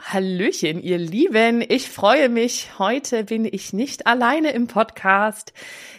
[0.00, 1.62] Hallöchen, ihr Lieben.
[1.66, 2.78] Ich freue mich.
[2.78, 5.52] Heute bin ich nicht alleine im Podcast,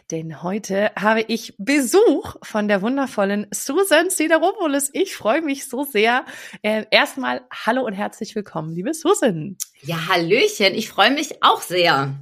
[0.09, 4.89] denn heute habe ich Besuch von der wundervollen Susan Sideropoulos.
[4.93, 6.25] Ich freue mich so sehr.
[6.61, 9.57] Äh, erstmal hallo und herzlich willkommen, liebe Susan.
[9.81, 10.73] Ja, Hallöchen.
[10.75, 12.15] Ich freue mich auch sehr.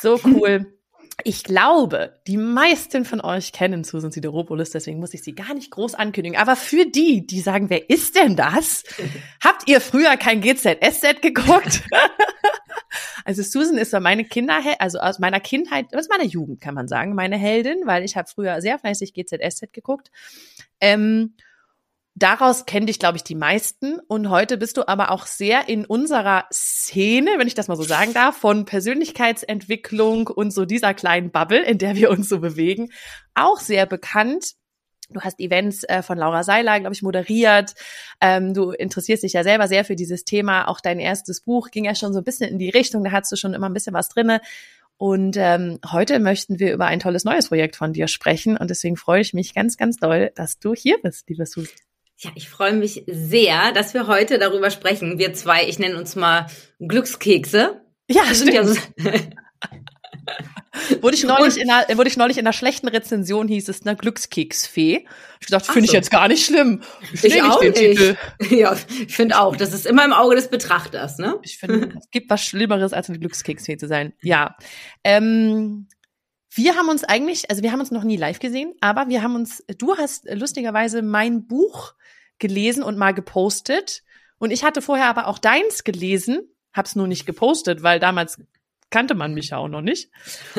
[0.00, 0.72] So cool.
[1.24, 5.70] Ich glaube, die meisten von euch kennen Susan Sideropoulos, deswegen muss ich sie gar nicht
[5.70, 6.38] groß ankündigen.
[6.38, 8.84] Aber für die, die sagen, wer ist denn das?
[9.44, 11.82] Habt ihr früher kein GZSZ geguckt?
[13.24, 16.88] also Susan ist so meine Kinder, also aus meiner Kindheit, aus meiner Jugend kann man
[16.88, 20.10] sagen, meine Heldin, weil ich habe früher sehr fleißig GZSZ geguckt.
[20.80, 21.34] Ähm,
[22.20, 23.98] Daraus kennen dich, glaube ich, die meisten.
[24.06, 27.82] Und heute bist du aber auch sehr in unserer Szene, wenn ich das mal so
[27.82, 32.90] sagen darf, von Persönlichkeitsentwicklung und so dieser kleinen Bubble, in der wir uns so bewegen,
[33.34, 34.52] auch sehr bekannt.
[35.08, 37.72] Du hast Events äh, von Laura Seiler, glaube ich, moderiert.
[38.20, 40.68] Ähm, du interessierst dich ja selber sehr für dieses Thema.
[40.68, 43.02] Auch dein erstes Buch ging ja schon so ein bisschen in die Richtung.
[43.02, 44.42] Da hattest du schon immer ein bisschen was drinne.
[44.98, 48.58] Und ähm, heute möchten wir über ein tolles neues Projekt von dir sprechen.
[48.58, 51.89] Und deswegen freue ich mich ganz, ganz doll, dass du hier bist, liebe Susan.
[52.22, 55.18] Ja, ich freue mich sehr, dass wir heute darüber sprechen.
[55.18, 57.80] Wir zwei, ich nenne uns mal Glückskekse.
[58.08, 58.74] Ja, wir sind ja so
[61.00, 63.96] wurde ich neulich in einer, wurde ich neulich in einer schlechten Rezension hieß es, ne,
[63.96, 65.06] Glückskeksfee.
[65.40, 65.92] Ich dachte, finde so.
[65.92, 66.82] ich jetzt gar nicht schlimm.
[67.12, 67.76] Ich, ich auch nicht.
[67.76, 68.16] Titel.
[68.50, 68.76] Ja,
[69.06, 71.38] ich finde auch, das ist immer im Auge des Betrachters, ne?
[71.42, 74.12] Ich finde, es gibt was Schlimmeres, als eine Glückskeksfee zu sein.
[74.22, 74.56] Ja.
[75.04, 75.88] Ähm,
[76.52, 79.36] wir haben uns eigentlich, also wir haben uns noch nie live gesehen, aber wir haben
[79.36, 81.94] uns, du hast lustigerweise mein Buch
[82.40, 84.02] gelesen und mal gepostet.
[84.38, 86.40] Und ich hatte vorher aber auch deins gelesen,
[86.72, 88.38] hab's nur nicht gepostet, weil damals
[88.90, 90.10] kannte man mich ja auch noch nicht.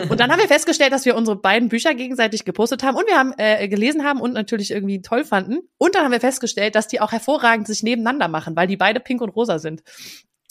[0.09, 3.17] Und dann haben wir festgestellt, dass wir unsere beiden Bücher gegenseitig gepostet haben und wir
[3.17, 5.59] haben äh, gelesen haben und natürlich irgendwie toll fanden.
[5.77, 8.99] Und dann haben wir festgestellt, dass die auch hervorragend sich nebeneinander machen, weil die beide
[9.01, 9.83] pink und rosa sind.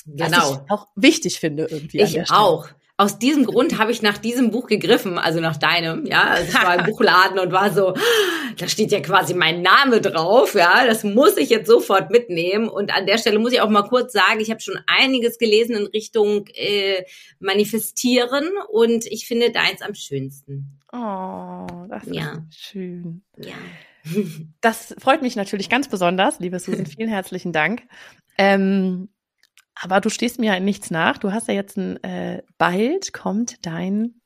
[0.04, 0.36] Genau.
[0.36, 2.02] Was ich auch wichtig finde irgendwie.
[2.02, 2.68] Ich auch
[3.00, 6.24] aus diesem Grund habe ich nach diesem Buch gegriffen, also nach deinem, ja.
[6.24, 7.94] Also ich war im Buchladen und war so,
[8.58, 10.84] da steht ja quasi mein Name drauf, ja.
[10.84, 12.68] Das muss ich jetzt sofort mitnehmen.
[12.68, 15.76] Und an der Stelle muss ich auch mal kurz sagen, ich habe schon einiges gelesen
[15.76, 17.04] in Richtung äh,
[17.38, 20.78] Manifestieren und ich finde deins am schönsten.
[20.92, 22.44] Oh, das ist ja.
[22.50, 23.22] schön.
[23.38, 23.54] Ja.
[24.60, 26.84] Das freut mich natürlich ganz besonders, liebe Susan.
[26.98, 27.82] Vielen herzlichen Dank.
[28.36, 29.08] Ähm,
[29.82, 31.18] aber du stehst mir ja nichts nach.
[31.18, 34.20] Du hast ja jetzt ein, äh, bald kommt dein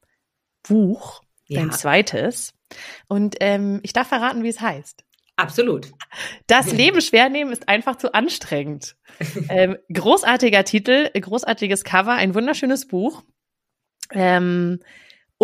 [0.67, 1.61] Buch, ja.
[1.61, 2.55] dein zweites.
[3.07, 5.05] Und ähm, ich darf verraten, wie es heißt.
[5.37, 5.93] Absolut.
[6.47, 8.97] Das Leben schwer nehmen ist einfach zu anstrengend.
[9.49, 13.23] ähm, großartiger Titel, großartiges Cover, ein wunderschönes Buch.
[14.13, 14.81] Ähm,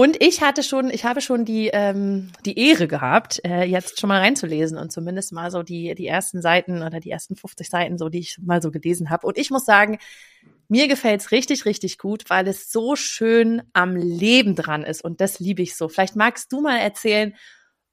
[0.00, 4.08] und ich hatte schon, ich habe schon die, ähm, die Ehre gehabt, äh, jetzt schon
[4.08, 7.98] mal reinzulesen und zumindest mal so die, die ersten Seiten oder die ersten 50 Seiten,
[7.98, 9.26] so die ich mal so gelesen habe.
[9.26, 9.98] Und ich muss sagen,
[10.68, 15.04] mir gefällt's richtig, richtig gut, weil es so schön am Leben dran ist.
[15.04, 15.90] Und das liebe ich so.
[15.90, 17.36] Vielleicht magst du mal erzählen,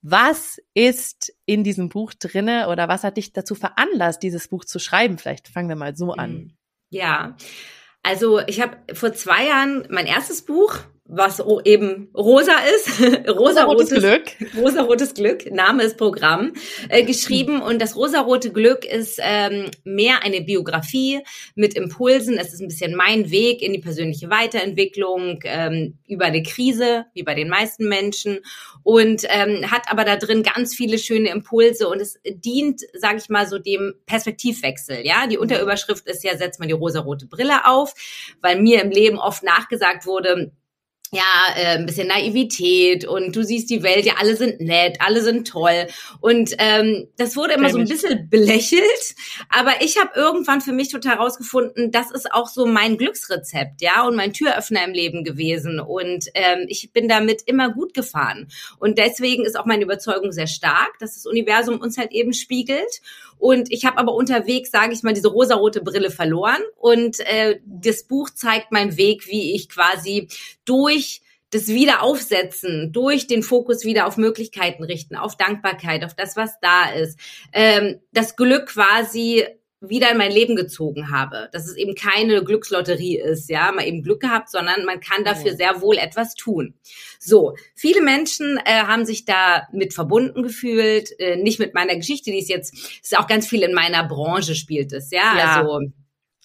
[0.02, 4.80] was ist in diesem Buch drinne oder was hat dich dazu veranlasst, dieses Buch zu
[4.80, 5.18] schreiben?
[5.18, 6.54] Vielleicht fangen wir mal so an.
[6.90, 7.36] Ja,
[8.02, 10.80] also ich habe vor zwei Jahren mein erstes Buch
[11.10, 14.24] was eben rosa ist, rosa-rotes Glück,
[14.58, 16.54] rosa-rotes Glück, Name ist Programm,
[16.90, 17.62] äh, geschrieben.
[17.62, 21.22] Und das rosa-rote Glück ist ähm, mehr eine Biografie
[21.56, 22.38] mit Impulsen.
[22.38, 27.24] Es ist ein bisschen mein Weg in die persönliche Weiterentwicklung ähm, über eine Krise, wie
[27.24, 28.40] bei den meisten Menschen.
[28.84, 31.88] Und ähm, hat aber da drin ganz viele schöne Impulse.
[31.88, 35.06] Und es dient, sage ich mal, so dem Perspektivwechsel.
[35.06, 37.94] Ja, die Unterüberschrift ist ja setzt man die rosa-rote Brille auf,
[38.42, 40.52] weil mir im Leben oft nachgesagt wurde
[41.12, 45.22] ja, äh, ein bisschen Naivität und du siehst die Welt, ja, alle sind nett, alle
[45.22, 45.88] sind toll.
[46.20, 49.16] Und ähm, das wurde immer so ein bisschen belächelt,
[49.50, 54.06] aber ich habe irgendwann für mich total herausgefunden, das ist auch so mein Glücksrezept, ja,
[54.06, 55.80] und mein Türöffner im Leben gewesen.
[55.80, 58.50] Und ähm, ich bin damit immer gut gefahren.
[58.80, 63.02] Und deswegen ist auch meine Überzeugung sehr stark, dass das Universum uns halt eben spiegelt.
[63.38, 66.62] Und ich habe aber unterwegs, sage ich mal, diese rosarote Brille verloren.
[66.76, 70.28] Und äh, das Buch zeigt meinen Weg, wie ich quasi
[70.66, 76.60] durch das Wiederaufsetzen, durch den Fokus wieder auf Möglichkeiten richten, auf Dankbarkeit, auf das, was
[76.62, 77.18] da ist,
[77.54, 79.46] ähm, das Glück quasi
[79.80, 81.50] wieder in mein Leben gezogen habe.
[81.52, 85.56] Dass es eben keine Glückslotterie ist, ja, mal eben Glück gehabt, sondern man kann dafür
[85.56, 86.74] sehr wohl etwas tun.
[87.20, 92.32] So, viele Menschen äh, haben sich da mit verbunden gefühlt, äh, nicht mit meiner Geschichte,
[92.32, 95.56] die ist jetzt, ist auch ganz viel in meiner Branche spielt es, ja, ja.
[95.56, 95.92] also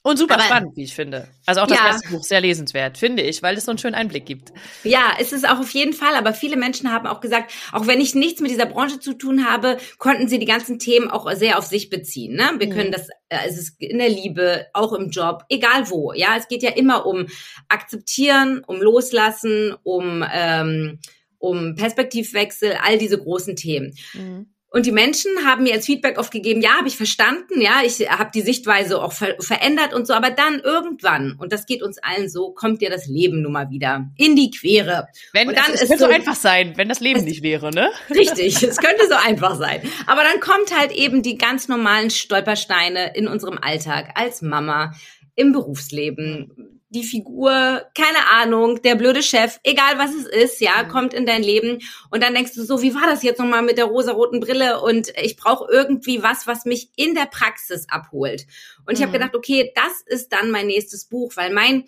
[0.04, 1.28] und super Aber, spannend, wie ich finde.
[1.46, 1.87] Also auch das ja.
[1.87, 4.52] erste Buch sehr lesenswert, finde ich, weil es so einen schönen Einblick gibt.
[4.82, 6.16] Ja, es ist auch auf jeden Fall.
[6.16, 9.49] Aber viele Menschen haben auch gesagt, auch wenn ich nichts mit dieser Branche zu tun
[9.49, 12.34] habe, konnten sie die ganzen Themen auch sehr auf sich beziehen.
[12.34, 12.50] Ne?
[12.58, 12.72] Wir mhm.
[12.72, 16.12] können das, äh, es ist in der Liebe, auch im Job, egal wo.
[16.12, 17.26] Ja, es geht ja immer um
[17.69, 20.99] akzeptieren, um loslassen, um ähm,
[21.38, 23.94] um Perspektivwechsel, all diese großen Themen.
[24.14, 24.46] Mhm.
[24.72, 28.08] Und die Menschen haben mir als Feedback oft gegeben, ja, habe ich verstanden, ja, ich
[28.10, 31.98] habe die Sichtweise auch ver verändert und so, aber dann irgendwann, und das geht uns
[31.98, 35.08] allen so, kommt dir das Leben nun mal wieder in die Quere.
[35.34, 37.42] Wenn, und dann es, es könnte so, so einfach sein, wenn das Leben es, nicht
[37.42, 37.90] wäre, ne?
[38.10, 39.82] Richtig, es könnte so einfach sein.
[40.06, 44.94] Aber dann kommt halt eben die ganz normalen Stolpersteine in unserem Alltag als Mama,
[45.34, 50.88] im Berufsleben, die Figur, keine Ahnung, der blöde Chef, egal was es ist, ja, mhm.
[50.88, 51.78] kommt in dein Leben
[52.10, 55.12] und dann denkst du so, wie war das jetzt nochmal mit der rosaroten Brille und
[55.20, 58.46] ich brauche irgendwie was, was mich in der Praxis abholt.
[58.86, 59.14] Und ich habe mhm.
[59.14, 61.84] gedacht, okay, das ist dann mein nächstes Buch, weil mein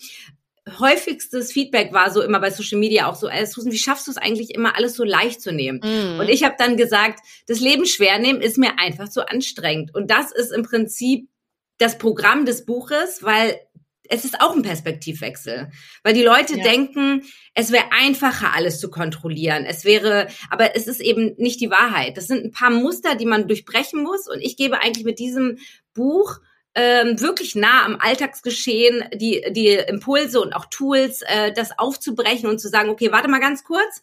[0.79, 4.11] häufigstes Feedback war so immer bei Social Media auch so, ey, Susan, wie schaffst du
[4.11, 5.81] es eigentlich immer alles so leicht zu nehmen?
[5.85, 6.21] Mhm.
[6.21, 9.95] Und ich habe dann gesagt, das Leben schwer nehmen ist mir einfach zu anstrengend.
[9.95, 11.29] Und das ist im Prinzip
[11.77, 13.61] das Programm des Buches, weil
[14.09, 15.71] es ist auch ein Perspektivwechsel,
[16.03, 16.63] weil die Leute ja.
[16.63, 17.23] denken,
[17.55, 19.65] es wäre einfacher, alles zu kontrollieren.
[19.65, 22.17] Es wäre, aber es ist eben nicht die Wahrheit.
[22.17, 24.29] Das sind ein paar Muster, die man durchbrechen muss.
[24.29, 25.59] Und ich gebe eigentlich mit diesem
[25.95, 26.41] Buch
[26.75, 32.61] ähm, wirklich nah am Alltagsgeschehen die, die Impulse und auch Tools, äh, das aufzubrechen und
[32.61, 34.03] zu sagen, okay, warte mal ganz kurz,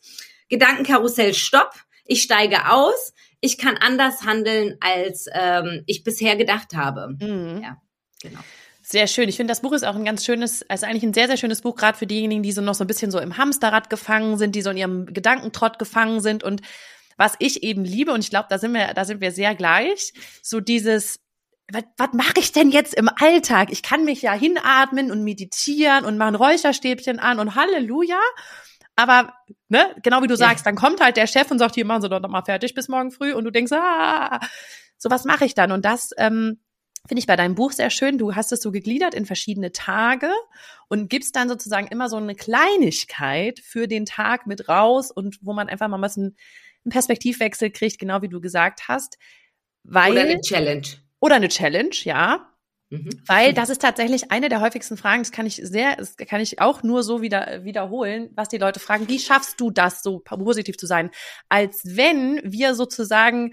[0.49, 1.73] Gedankenkarussell, stopp,
[2.05, 7.15] ich steige aus, ich kann anders handeln, als ähm, ich bisher gedacht habe.
[7.19, 7.61] Mhm.
[7.61, 7.81] Ja,
[8.21, 8.39] genau.
[8.91, 9.29] Sehr schön.
[9.29, 11.61] Ich finde, das Buch ist auch ein ganz schönes, also eigentlich ein sehr, sehr schönes
[11.61, 14.53] Buch, gerade für diejenigen, die so noch so ein bisschen so im Hamsterrad gefangen sind,
[14.53, 16.43] die so in ihrem Gedankentrott gefangen sind.
[16.43, 16.61] Und
[17.15, 20.11] was ich eben liebe, und ich glaube, da sind wir, da sind wir sehr gleich,
[20.43, 21.21] so dieses,
[21.71, 23.71] was, was mache ich denn jetzt im Alltag?
[23.71, 28.19] Ich kann mich ja hinatmen und meditieren und machen Räucherstäbchen an und Halleluja.
[28.97, 29.33] Aber,
[29.69, 30.49] ne, genau wie du ja.
[30.49, 32.73] sagst, dann kommt halt der Chef und sagt, hier machen Sie doch noch mal fertig
[32.73, 34.41] bis morgen früh und du denkst, ah,
[34.97, 35.71] so was mache ich dann?
[35.71, 36.59] Und das ähm,
[37.07, 38.17] finde ich bei deinem Buch sehr schön.
[38.17, 40.31] Du hast es so gegliedert in verschiedene Tage
[40.87, 45.53] und gibst dann sozusagen immer so eine Kleinigkeit für den Tag mit raus und wo
[45.53, 46.37] man einfach mal ein bisschen
[46.85, 49.17] einen Perspektivwechsel kriegt, genau wie du gesagt hast.
[49.83, 50.87] Weil, oder eine Challenge.
[51.19, 52.47] Oder eine Challenge, ja.
[52.89, 53.09] Mhm.
[53.25, 56.59] Weil das ist tatsächlich eine der häufigsten Fragen, das kann ich sehr, das kann ich
[56.59, 60.77] auch nur so wieder wiederholen, was die Leute fragen, wie schaffst du das, so positiv
[60.77, 61.09] zu sein?
[61.47, 63.51] Als wenn wir sozusagen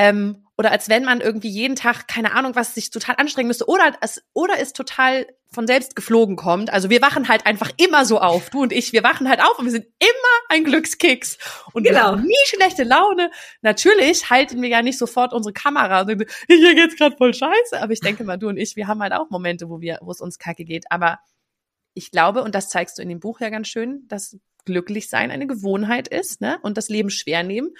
[0.00, 3.68] ähm, oder als wenn man irgendwie jeden Tag, keine Ahnung, was sich total anstrengen müsste,
[3.68, 6.72] oder es, oder es total von selbst geflogen kommt.
[6.72, 9.58] Also wir wachen halt einfach immer so auf, du und ich, wir wachen halt auf
[9.58, 11.36] und wir sind immer ein Glückskeks
[11.74, 12.16] und genau.
[12.16, 13.30] nie schlechte Laune.
[13.60, 17.80] Natürlich halten wir ja nicht sofort unsere Kamera und denken, hier geht's gerade voll scheiße,
[17.80, 20.10] aber ich denke mal, du und ich, wir haben halt auch Momente, wo wir, wo
[20.12, 21.18] es uns kacke geht, aber
[21.92, 25.30] ich glaube, und das zeigst du in dem Buch ja ganz schön, dass glücklich sein
[25.30, 26.58] eine Gewohnheit ist, ne?
[26.62, 27.72] Und das Leben schwer nehmen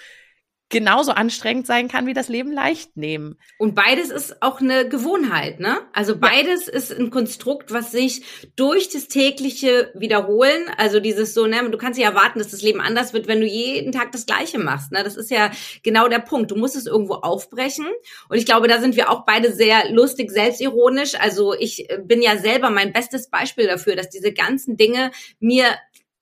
[0.71, 3.37] genauso anstrengend sein kann wie das Leben leicht nehmen.
[3.59, 5.79] Und beides ist auch eine Gewohnheit, ne?
[5.93, 6.73] Also beides ja.
[6.73, 8.23] ist ein Konstrukt, was sich
[8.55, 12.81] durch das tägliche Wiederholen, also dieses so, ne, du kannst ja erwarten, dass das Leben
[12.81, 15.03] anders wird, wenn du jeden Tag das Gleiche machst, ne?
[15.03, 15.51] Das ist ja
[15.83, 16.49] genau der Punkt.
[16.49, 17.85] Du musst es irgendwo aufbrechen.
[18.29, 21.15] Und ich glaube, da sind wir auch beide sehr lustig, selbstironisch.
[21.19, 25.65] Also ich bin ja selber mein bestes Beispiel dafür, dass diese ganzen Dinge mir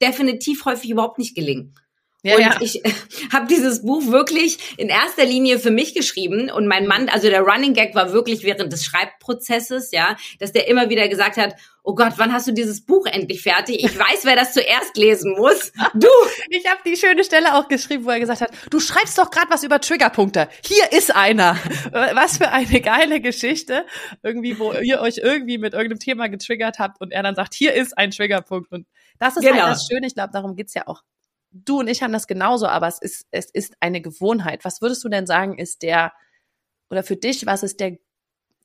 [0.02, 1.76] definitiv häufig überhaupt nicht gelingen.
[2.22, 2.58] Ja, und ja.
[2.60, 2.92] ich äh,
[3.32, 7.42] habe dieses Buch wirklich in erster Linie für mich geschrieben und mein Mann, also der
[7.42, 11.96] Running Gag war wirklich während des Schreibprozesses, ja, dass der immer wieder gesagt hat, oh
[11.96, 13.84] Gott, wann hast du dieses Buch endlich fertig?
[13.84, 15.72] Ich weiß, wer das zuerst lesen muss.
[15.96, 16.08] Du.
[16.50, 19.50] Ich habe die schöne Stelle auch geschrieben, wo er gesagt hat, du schreibst doch gerade
[19.50, 20.48] was über Triggerpunkte.
[20.64, 21.58] Hier ist einer.
[21.92, 23.86] Was für eine geile Geschichte,
[24.22, 27.74] irgendwie, wo ihr euch irgendwie mit irgendeinem Thema getriggert habt und er dann sagt, hier
[27.74, 28.86] ist ein Triggerpunkt und
[29.18, 29.66] das ist halt genau.
[29.66, 30.06] halt das Schöne.
[30.08, 31.02] Ich glaube, darum geht's ja auch
[31.52, 34.66] du und ich haben das genauso, aber es ist, es ist eine Gewohnheit.
[34.66, 36.14] Was würdest du denn sagen, ist der,
[36.90, 37.98] oder für dich, was ist der,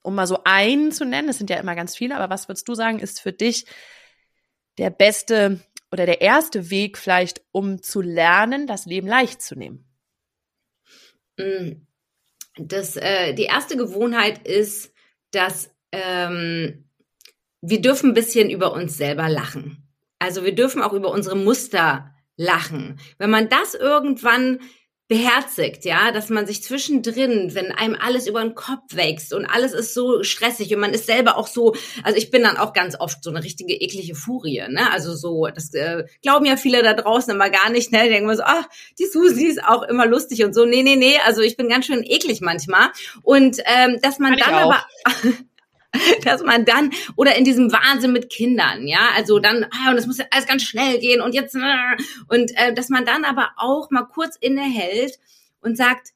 [0.03, 2.69] um mal so einen zu nennen, es sind ja immer ganz viele, aber was würdest
[2.69, 3.67] du sagen, ist für dich
[4.79, 5.61] der beste
[5.91, 9.85] oder der erste Weg vielleicht, um zu lernen, das Leben leicht zu nehmen?
[11.37, 11.87] Mm.
[12.57, 14.93] Das, äh, die erste Gewohnheit ist,
[15.33, 16.89] dass ähm,
[17.61, 19.89] wir dürfen ein bisschen über uns selber lachen.
[20.21, 22.99] Also wir dürfen auch über unsere Muster lachen.
[23.19, 24.61] Wenn man das irgendwann
[25.07, 29.75] beherzigt, ja, dass man sich zwischendrin, wenn einem alles über den Kopf wächst und alles
[29.75, 32.99] ist so stressig und man ist selber auch so, also ich bin dann auch ganz
[32.99, 34.91] oft so eine richtige eklige Furie, ne?
[34.91, 38.05] Also so, das äh, glauben ja viele da draußen immer gar nicht, ne?
[38.05, 38.65] Die denken immer so, ach,
[38.99, 40.65] die Susi ist auch immer lustig und so.
[40.65, 42.89] Nee, nee, nee, also ich bin ganz schön eklig manchmal
[43.23, 44.87] und ähm, dass man Kann dann aber
[46.25, 50.07] dass man dann oder in diesem Wahnsinn mit Kindern, ja, also dann ah, und es
[50.07, 53.91] muss ja alles ganz schnell gehen und jetzt und äh, dass man dann aber auch
[53.91, 55.19] mal kurz innehält
[55.61, 56.15] und sagt,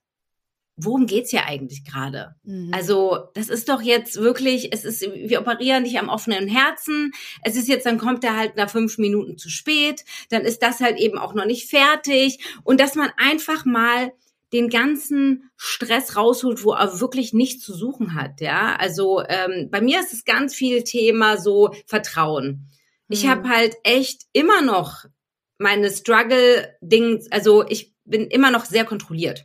[0.78, 2.34] worum geht's hier eigentlich gerade?
[2.44, 2.70] Mhm.
[2.72, 7.12] Also, das ist doch jetzt wirklich, es ist, wir operieren nicht am offenen Herzen.
[7.42, 10.80] Es ist jetzt, dann kommt er halt nach fünf Minuten zu spät, dann ist das
[10.80, 12.38] halt eben auch noch nicht fertig.
[12.62, 14.12] Und dass man einfach mal
[14.52, 18.40] den ganzen Stress rausholt, wo er wirklich nichts zu suchen hat.
[18.40, 22.68] Ja, also ähm, bei mir ist es ganz viel Thema so Vertrauen.
[23.08, 23.28] Ich mhm.
[23.30, 25.04] habe halt echt immer noch
[25.58, 29.44] meine Struggle-Dings, also ich bin immer noch sehr kontrolliert.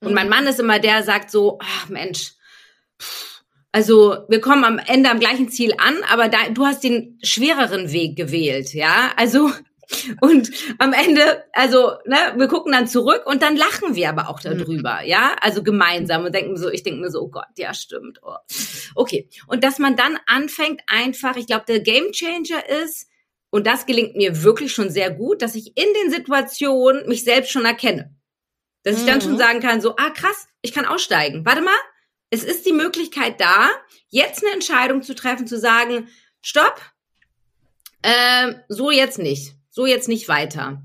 [0.00, 0.14] Und mhm.
[0.14, 2.32] mein Mann ist immer der, sagt so, ach Mensch,
[3.72, 7.92] also wir kommen am Ende am gleichen Ziel an, aber da, du hast den schwereren
[7.92, 9.12] Weg gewählt, ja.
[9.16, 9.50] Also
[10.20, 14.40] und am Ende, also, ne, wir gucken dann zurück und dann lachen wir aber auch
[14.40, 15.08] darüber, mhm.
[15.08, 18.20] ja, also gemeinsam und denken so, ich denke mir so, oh Gott, ja, stimmt.
[18.22, 18.36] Oh.
[18.94, 19.28] Okay.
[19.46, 23.08] Und dass man dann anfängt, einfach, ich glaube, der Game Changer ist,
[23.50, 27.50] und das gelingt mir wirklich schon sehr gut, dass ich in den Situationen mich selbst
[27.50, 28.14] schon erkenne.
[28.84, 29.38] Dass ich dann schon mhm.
[29.38, 31.44] sagen kann, so, ah, krass, ich kann aussteigen.
[31.44, 31.74] Warte mal,
[32.30, 33.68] es ist die Möglichkeit da,
[34.08, 36.08] jetzt eine Entscheidung zu treffen, zu sagen,
[36.40, 36.80] stopp,
[38.02, 40.82] äh, so jetzt nicht so jetzt nicht weiter.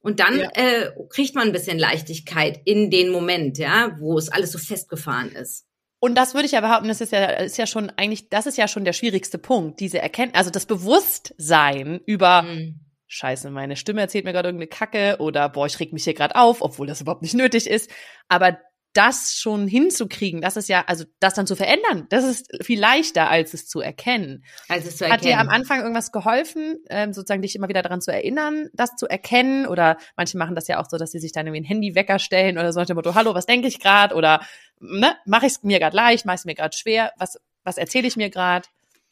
[0.00, 0.50] Und dann ja.
[0.54, 5.32] äh, kriegt man ein bisschen Leichtigkeit in den Moment, ja, wo es alles so festgefahren
[5.32, 5.66] ist.
[5.98, 8.58] Und das würde ich ja behaupten, das ist ja, ist ja schon eigentlich, das ist
[8.58, 12.80] ja schon der schwierigste Punkt, diese Erkenntnis, also das Bewusstsein über, mhm.
[13.08, 16.36] Scheiße, meine Stimme erzählt mir gerade irgendeine Kacke oder boah, ich reg mich hier gerade
[16.36, 17.90] auf, obwohl das überhaupt nicht nötig ist.
[18.28, 18.58] Aber
[18.96, 23.28] das schon hinzukriegen, das ist ja, also das dann zu verändern, das ist viel leichter,
[23.28, 24.44] als es zu erkennen.
[24.68, 25.20] Als es zu erkennen.
[25.20, 28.96] Hat dir am Anfang irgendwas geholfen, ähm, sozusagen dich immer wieder daran zu erinnern, das
[28.96, 29.66] zu erkennen?
[29.66, 32.56] Oder manche machen das ja auch so, dass sie sich dann irgendwie ein Handywecker stellen
[32.58, 34.14] oder so nach dem Motto, hallo, was denke ich gerade?
[34.14, 34.40] Oder
[34.80, 37.12] ne, mache ich es mir gerade leicht, mache ich es mir gerade schwer?
[37.18, 38.66] Was, was erzähle ich mir gerade?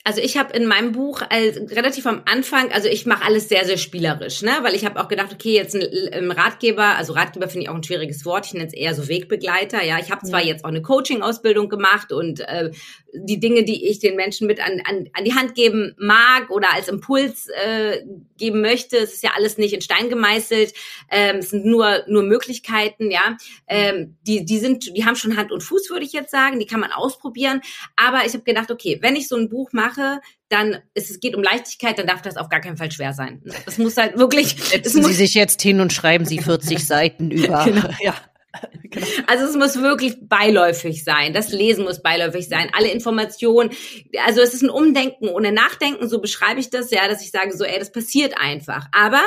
[0.06, 3.64] Also ich habe in meinem Buch als, relativ am Anfang, also ich mache alles sehr,
[3.64, 4.52] sehr spielerisch, ne?
[4.60, 5.82] Weil ich habe auch gedacht, okay, jetzt ein,
[6.12, 9.08] ein Ratgeber, also Ratgeber finde ich auch ein schwieriges Wort, ich nenne es eher so
[9.08, 9.98] Wegbegleiter, ja.
[9.98, 10.48] Ich habe zwar ja.
[10.48, 12.70] jetzt auch eine Coaching-Ausbildung gemacht und äh,
[13.14, 16.74] die Dinge, die ich den Menschen mit an, an, an die Hand geben mag oder
[16.74, 18.02] als Impuls äh,
[18.36, 20.74] geben möchte, es ist ja alles nicht in Stein gemeißelt,
[21.10, 23.38] ähm, es sind nur nur Möglichkeiten, ja.
[23.68, 26.66] Ähm, die die sind, die haben schon Hand und Fuß, würde ich jetzt sagen, die
[26.66, 27.62] kann man ausprobieren.
[27.96, 31.20] Aber ich habe gedacht, okay, wenn ich so ein Buch mache mache, dann ist, es
[31.20, 33.42] geht um Leichtigkeit, dann darf das auf gar keinen Fall schwer sein.
[33.64, 34.56] Das muss halt wirklich.
[34.56, 37.64] Setzen Sie sich jetzt hin und schreiben Sie 40 Seiten über.
[37.64, 38.14] Genau, ja.
[39.26, 41.32] Also es muss wirklich beiläufig sein.
[41.32, 42.70] Das Lesen muss beiläufig sein.
[42.72, 43.70] Alle Informationen.
[44.24, 46.08] Also es ist ein Umdenken ohne Nachdenken.
[46.08, 48.86] So beschreibe ich das ja, dass ich sage so, ey, das passiert einfach.
[48.92, 49.22] Aber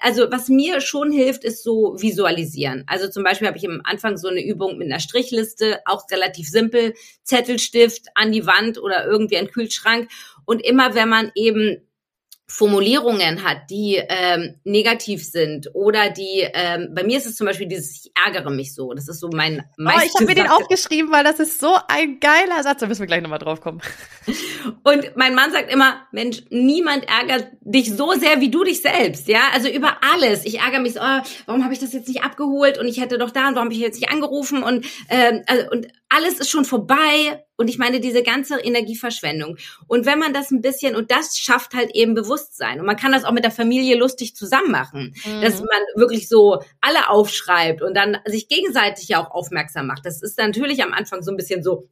[0.00, 2.84] also was mir schon hilft, ist so visualisieren.
[2.86, 6.48] Also zum Beispiel habe ich am Anfang so eine Übung mit einer Strichliste, auch relativ
[6.48, 10.10] simpel, Zettelstift an die Wand oder irgendwie ein Kühlschrank.
[10.44, 11.82] Und immer wenn man eben
[12.46, 17.66] Formulierungen hat, die ähm, negativ sind oder die, ähm, bei mir ist es zum Beispiel
[17.66, 18.92] dieses, ich ärgere mich so.
[18.92, 19.98] Das ist so mein meist.
[19.98, 22.80] Oh, ich habe mir den aufgeschrieben, weil das ist so ein geiler Satz.
[22.80, 23.80] Da müssen wir gleich nochmal drauf kommen.
[24.82, 29.28] Und mein Mann sagt immer, Mensch, niemand ärgert dich so sehr wie du dich selbst.
[29.28, 30.44] Ja, also über alles.
[30.44, 33.18] Ich ärgere mich so, oh, warum habe ich das jetzt nicht abgeholt und ich hätte
[33.18, 36.50] doch da und warum habe ich jetzt nicht angerufen und, ähm, also, und alles ist
[36.50, 39.56] schon vorbei und ich meine, diese ganze Energieverschwendung.
[39.86, 42.80] Und wenn man das ein bisschen, und das schafft halt eben Bewusstsein.
[42.80, 45.14] Und man kann das auch mit der Familie lustig zusammen machen.
[45.24, 45.42] Mhm.
[45.42, 50.04] Dass man wirklich so alle aufschreibt und dann sich gegenseitig ja auch aufmerksam macht.
[50.04, 51.88] Das ist natürlich am Anfang so ein bisschen so,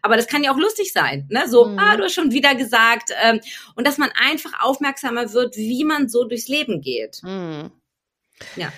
[0.00, 1.28] aber das kann ja auch lustig sein.
[1.28, 1.46] Ne?
[1.48, 1.78] So, mhm.
[1.78, 3.10] ah, du hast schon wieder gesagt.
[3.22, 3.40] Ähm,
[3.76, 7.20] und dass man einfach aufmerksamer wird, wie man so durchs Leben geht.
[7.22, 7.70] Mhm.
[8.56, 8.72] Ja.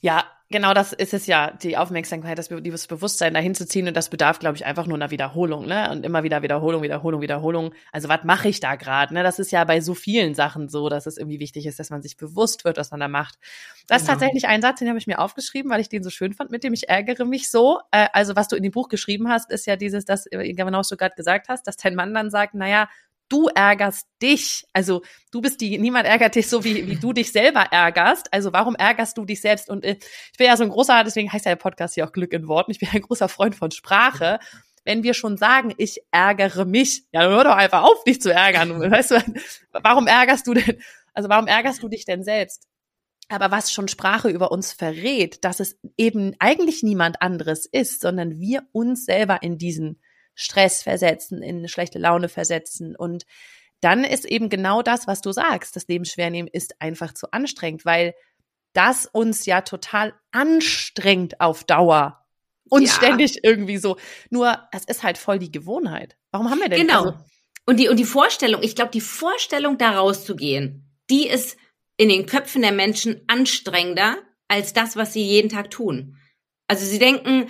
[0.00, 3.96] Ja, genau das ist es ja, die Aufmerksamkeit, das, dieses Bewusstsein dahin zu ziehen und
[3.96, 5.90] das bedarf, glaube ich, einfach nur einer Wiederholung, ne?
[5.90, 7.74] Und immer wieder Wiederholung, Wiederholung, Wiederholung.
[7.92, 9.14] Also was mache ich da gerade?
[9.14, 9.22] Ne?
[9.22, 12.02] Das ist ja bei so vielen Sachen so, dass es irgendwie wichtig ist, dass man
[12.02, 13.38] sich bewusst wird, was man da macht.
[13.86, 14.02] Das genau.
[14.02, 16.50] ist tatsächlich ein Satz, den habe ich mir aufgeschrieben, weil ich den so schön fand,
[16.50, 17.80] mit dem ich ärgere mich so.
[17.90, 20.78] Äh, also was du in dem Buch geschrieben hast, ist ja dieses, das, äh, genau
[20.78, 22.88] was du gerade gesagt hast, dass dein Mann dann sagt, naja,
[23.28, 24.64] du ärgerst dich.
[24.72, 28.32] Also du bist die, niemand ärgert dich so, wie, wie du dich selber ärgerst.
[28.32, 29.68] Also warum ärgerst du dich selbst?
[29.68, 29.96] Und äh,
[30.32, 32.48] ich bin ja so ein großer, deswegen heißt ja der Podcast hier auch Glück in
[32.48, 32.70] Worten.
[32.70, 34.38] Ich bin ein großer Freund von Sprache.
[34.84, 38.32] Wenn wir schon sagen, ich ärgere mich, ja, dann hör doch einfach auf, dich zu
[38.32, 38.80] ärgern.
[38.90, 39.22] Weißt du,
[39.72, 40.80] warum ärgerst du denn,
[41.12, 42.66] also warum ärgerst du dich denn selbst?
[43.28, 48.40] Aber was schon Sprache über uns verrät, dass es eben eigentlich niemand anderes ist, sondern
[48.40, 50.00] wir uns selber in diesen
[50.38, 52.94] Stress versetzen, in eine schlechte Laune versetzen.
[52.94, 53.26] Und
[53.80, 57.32] dann ist eben genau das, was du sagst, das Leben schwer nehmen ist einfach zu
[57.32, 58.14] anstrengend, weil
[58.72, 62.24] das uns ja total anstrengt auf Dauer.
[62.70, 62.92] Und ja.
[62.92, 63.96] ständig irgendwie so.
[64.30, 66.16] Nur, es ist halt voll die Gewohnheit.
[66.30, 67.06] Warum haben wir denn Genau.
[67.06, 67.18] Also,
[67.66, 71.56] und die, und die Vorstellung, ich glaube, die Vorstellung, da rauszugehen, die ist
[71.96, 74.16] in den Köpfen der Menschen anstrengender
[74.46, 76.16] als das, was sie jeden Tag tun.
[76.68, 77.48] Also sie denken,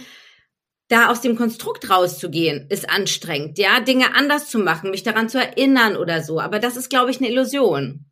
[0.88, 5.38] da aus dem Konstrukt rauszugehen, ist anstrengend, ja, Dinge anders zu machen, mich daran zu
[5.38, 6.40] erinnern oder so.
[6.40, 8.06] Aber das ist, glaube ich, eine Illusion.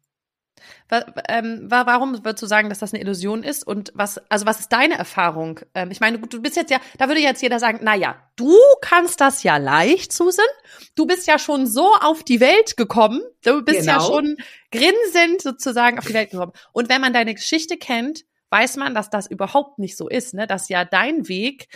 [1.29, 3.67] Ähm, warum würdest du sagen, dass das eine Illusion ist?
[3.67, 5.61] Und was, also was ist deine Erfahrung?
[5.75, 8.57] Ähm, ich meine, du bist jetzt ja, da würde jetzt jeder sagen, na ja, du
[8.81, 10.47] kannst das ja leicht, Susan.
[10.95, 13.21] Du bist ja schon so auf die Welt gekommen.
[13.45, 13.93] Du bist genau.
[13.95, 14.37] ja schon
[14.71, 16.53] grinsend sozusagen auf die Welt gekommen.
[16.73, 20.47] Und wenn man deine Geschichte kennt, weiß man, dass das überhaupt nicht so ist, ne?
[20.47, 21.69] Dass ja dein Weg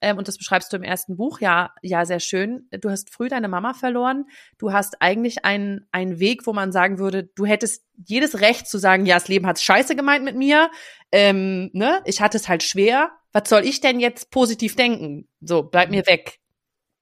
[0.00, 2.68] ähm, und das beschreibst du im ersten Buch ja, ja sehr schön.
[2.70, 4.26] Du hast früh deine Mama verloren.
[4.58, 8.78] Du hast eigentlich einen, einen Weg, wo man sagen würde, du hättest jedes Recht zu
[8.78, 10.70] sagen, ja, das Leben hat scheiße gemeint mit mir.
[11.12, 12.00] Ähm, ne?
[12.04, 13.10] Ich hatte es halt schwer.
[13.32, 15.28] Was soll ich denn jetzt positiv denken?
[15.40, 16.40] So, bleib mir weg.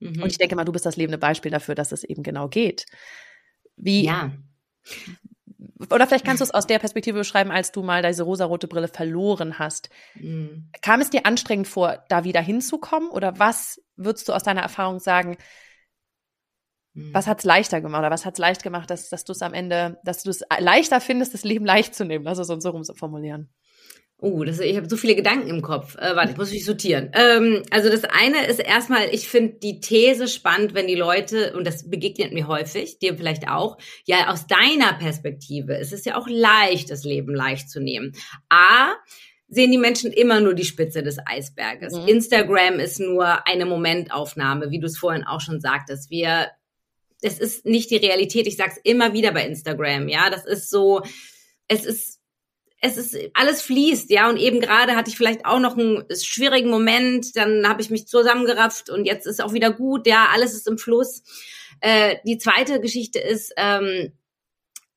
[0.00, 0.22] Mhm.
[0.22, 2.86] Und ich denke mal, du bist das lebende Beispiel dafür, dass es eben genau geht.
[3.76, 4.32] Wie, ja
[5.90, 8.88] oder vielleicht kannst du es aus der Perspektive beschreiben, als du mal diese rosarote Brille
[8.88, 9.90] verloren hast.
[10.14, 10.70] Mhm.
[10.82, 13.10] Kam es dir anstrengend vor, da wieder hinzukommen?
[13.10, 15.36] Oder was würdest du aus deiner Erfahrung sagen,
[16.94, 17.14] mhm.
[17.14, 18.00] was hat es leichter gemacht?
[18.00, 20.42] Oder was hat es leicht gemacht, dass, dass du es am Ende, dass du es
[20.58, 22.26] leichter findest, das Leben leicht zu nehmen?
[22.26, 23.48] Also so, so rum formulieren.
[24.20, 25.94] Oh, das, ich habe so viele Gedanken im Kopf.
[25.94, 27.10] Äh, warte, ich muss mich sortieren.
[27.12, 31.64] Ähm, also das eine ist erstmal, ich finde die These spannend, wenn die Leute, und
[31.64, 36.26] das begegnet mir häufig, dir vielleicht auch, ja, aus deiner Perspektive ist es ja auch
[36.28, 38.12] leicht, das Leben leicht zu nehmen.
[38.48, 38.94] A,
[39.46, 41.94] sehen die Menschen immer nur die Spitze des Eisberges.
[41.94, 42.08] Mhm.
[42.08, 46.10] Instagram ist nur eine Momentaufnahme, wie du es vorhin auch schon sagtest.
[46.10, 46.48] Wir,
[47.22, 48.48] es ist nicht die Realität.
[48.48, 50.28] Ich sag's immer wieder bei Instagram, ja.
[50.28, 51.02] Das ist so,
[51.68, 52.17] es ist
[52.80, 56.70] es ist alles fließt, ja, und eben gerade hatte ich vielleicht auch noch einen schwierigen
[56.70, 60.68] Moment, dann habe ich mich zusammengerafft und jetzt ist auch wieder gut, ja, alles ist
[60.68, 61.22] im Fluss.
[61.80, 64.12] Äh, die zweite Geschichte ist, ähm,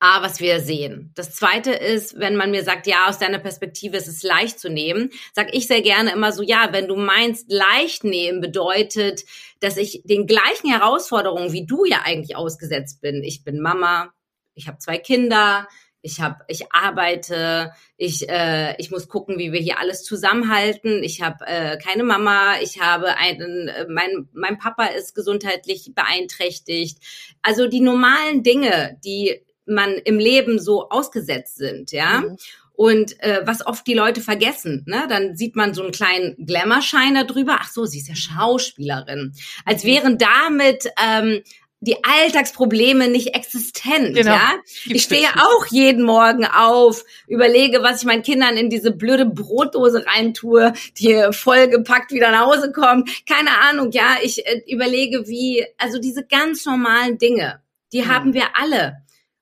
[0.03, 1.11] A, was wir sehen.
[1.13, 4.67] Das zweite ist, wenn man mir sagt, ja, aus deiner Perspektive ist es leicht zu
[4.67, 9.25] nehmen, sag ich sehr gerne immer so, ja, wenn du meinst, leicht nehmen bedeutet,
[9.59, 13.23] dass ich den gleichen Herausforderungen wie du ja eigentlich ausgesetzt bin.
[13.23, 14.11] Ich bin Mama,
[14.55, 15.67] ich habe zwei Kinder,
[16.01, 21.03] ich habe, ich arbeite, ich, äh, ich muss gucken, wie wir hier alles zusammenhalten.
[21.03, 26.97] Ich habe äh, keine Mama, ich habe einen, äh, mein, mein Papa ist gesundheitlich beeinträchtigt.
[27.41, 32.21] Also die normalen Dinge, die man im Leben so ausgesetzt sind, ja.
[32.21, 32.37] Mhm.
[32.73, 35.05] Und äh, was oft die Leute vergessen, ne?
[35.07, 37.57] dann sieht man so einen kleinen Glamour-Schein da drüber.
[37.59, 39.33] Ach so, sie ist ja Schauspielerin.
[39.65, 39.87] Als mhm.
[39.87, 41.43] wären damit ähm,
[41.81, 44.31] die Alltagsprobleme nicht existent, genau.
[44.31, 44.53] ja.
[44.85, 50.05] ich stehe auch jeden Morgen auf, überlege, was ich meinen Kindern in diese blöde Brotdose
[50.05, 53.09] reintue, die vollgepackt wieder nach Hause kommt.
[53.27, 54.17] Keine Ahnung, ja.
[54.21, 58.07] Ich äh, überlege, wie, also diese ganz normalen Dinge, die mhm.
[58.09, 58.97] haben wir alle.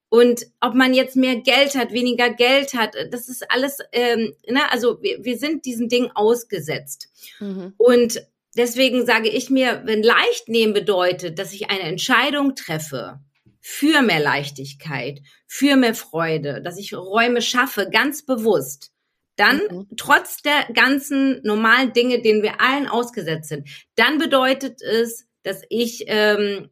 [0.08, 4.62] Und ob man jetzt mehr Geld hat, weniger Geld hat, das ist alles, ähm, ne,
[4.72, 7.10] also wir, wir sind diesen Dingen ausgesetzt.
[7.40, 7.74] Mhm.
[7.78, 13.20] Und deswegen sage ich mir, wenn leicht nehmen bedeutet, dass ich eine Entscheidung treffe
[13.62, 18.92] für mehr Leichtigkeit, für mehr Freude, dass ich Räume schaffe, ganz bewusst,
[19.40, 19.88] dann mhm.
[19.96, 26.04] trotz der ganzen normalen Dinge, denen wir allen ausgesetzt sind, dann bedeutet es, dass ich,
[26.08, 26.70] ähm,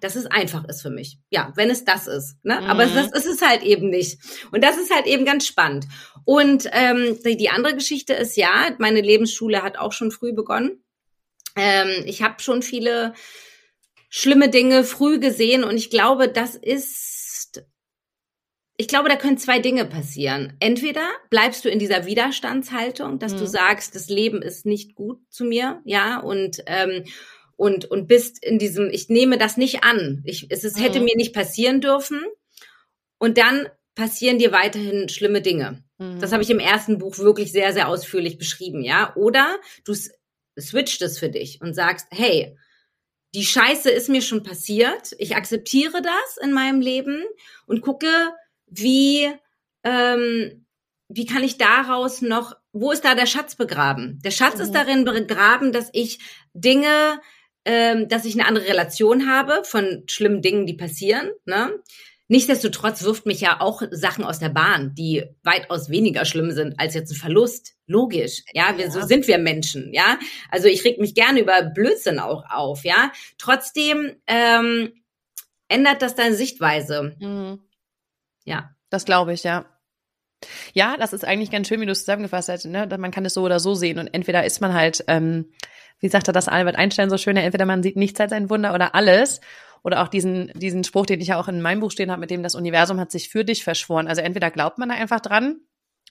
[0.00, 1.18] dass es einfach ist für mich.
[1.30, 2.36] Ja, wenn es das ist.
[2.42, 2.60] Ne?
[2.60, 2.66] Mhm.
[2.66, 4.18] Aber das ist es halt eben nicht.
[4.50, 5.86] Und das ist halt eben ganz spannend.
[6.24, 10.82] Und ähm, die, die andere Geschichte ist ja, meine Lebensschule hat auch schon früh begonnen.
[11.56, 13.14] Ähm, ich habe schon viele
[14.08, 17.64] schlimme Dinge früh gesehen und ich glaube, das ist,
[18.76, 20.56] ich glaube, da können zwei Dinge passieren.
[20.60, 23.38] Entweder bleibst du in dieser Widerstandshaltung, dass mhm.
[23.38, 27.04] du sagst, das Leben ist nicht gut zu mir, ja, und ähm,
[27.56, 30.22] und und bist in diesem, ich nehme das nicht an.
[30.24, 31.06] Ich, es, es hätte mhm.
[31.06, 32.22] mir nicht passieren dürfen.
[33.18, 35.82] Und dann passieren dir weiterhin schlimme Dinge.
[35.98, 36.20] Mhm.
[36.20, 39.14] Das habe ich im ersten Buch wirklich sehr, sehr ausführlich beschrieben, ja.
[39.16, 39.94] Oder du
[40.58, 42.56] switcht es für dich und sagst, hey,
[43.34, 47.22] die Scheiße ist mir schon passiert, ich akzeptiere das in meinem Leben
[47.66, 48.08] und gucke,
[48.66, 49.30] wie,
[49.84, 50.66] ähm,
[51.08, 54.20] wie kann ich daraus noch, wo ist da der Schatz begraben?
[54.24, 54.62] Der Schatz mhm.
[54.62, 56.18] ist darin begraben, dass ich
[56.54, 57.20] Dinge,
[57.64, 61.78] ähm, dass ich eine andere Relation habe von schlimmen Dingen, die passieren, ne?
[62.28, 66.94] Nichtsdestotrotz wirft mich ja auch Sachen aus der Bahn, die weitaus weniger schlimm sind als
[66.94, 67.74] jetzt ein Verlust.
[67.86, 68.90] Logisch, ja, wir, ja.
[68.90, 70.18] so sind wir Menschen, ja.
[70.50, 73.12] Also ich reg mich gerne über Blödsinn auch auf, ja.
[73.38, 74.92] Trotzdem ähm,
[75.68, 77.14] ändert das deine Sichtweise.
[77.20, 77.60] Mhm.
[78.44, 78.70] Ja.
[78.90, 79.66] Das glaube ich, ja.
[80.74, 82.66] Ja, das ist eigentlich ganz schön, wie du es zusammengefasst hast.
[82.66, 82.86] Ne?
[82.98, 83.98] Man kann es so oder so sehen.
[83.98, 85.50] Und entweder ist man halt, ähm,
[86.00, 88.94] wie sagte das Albert Einstein so schön, entweder man sieht nichts als ein Wunder oder
[88.94, 89.40] alles.
[89.86, 92.32] Oder auch diesen, diesen Spruch, den ich ja auch in meinem Buch stehen habe, mit
[92.32, 94.08] dem das Universum hat sich für dich verschworen.
[94.08, 95.60] Also entweder glaubt man da einfach dran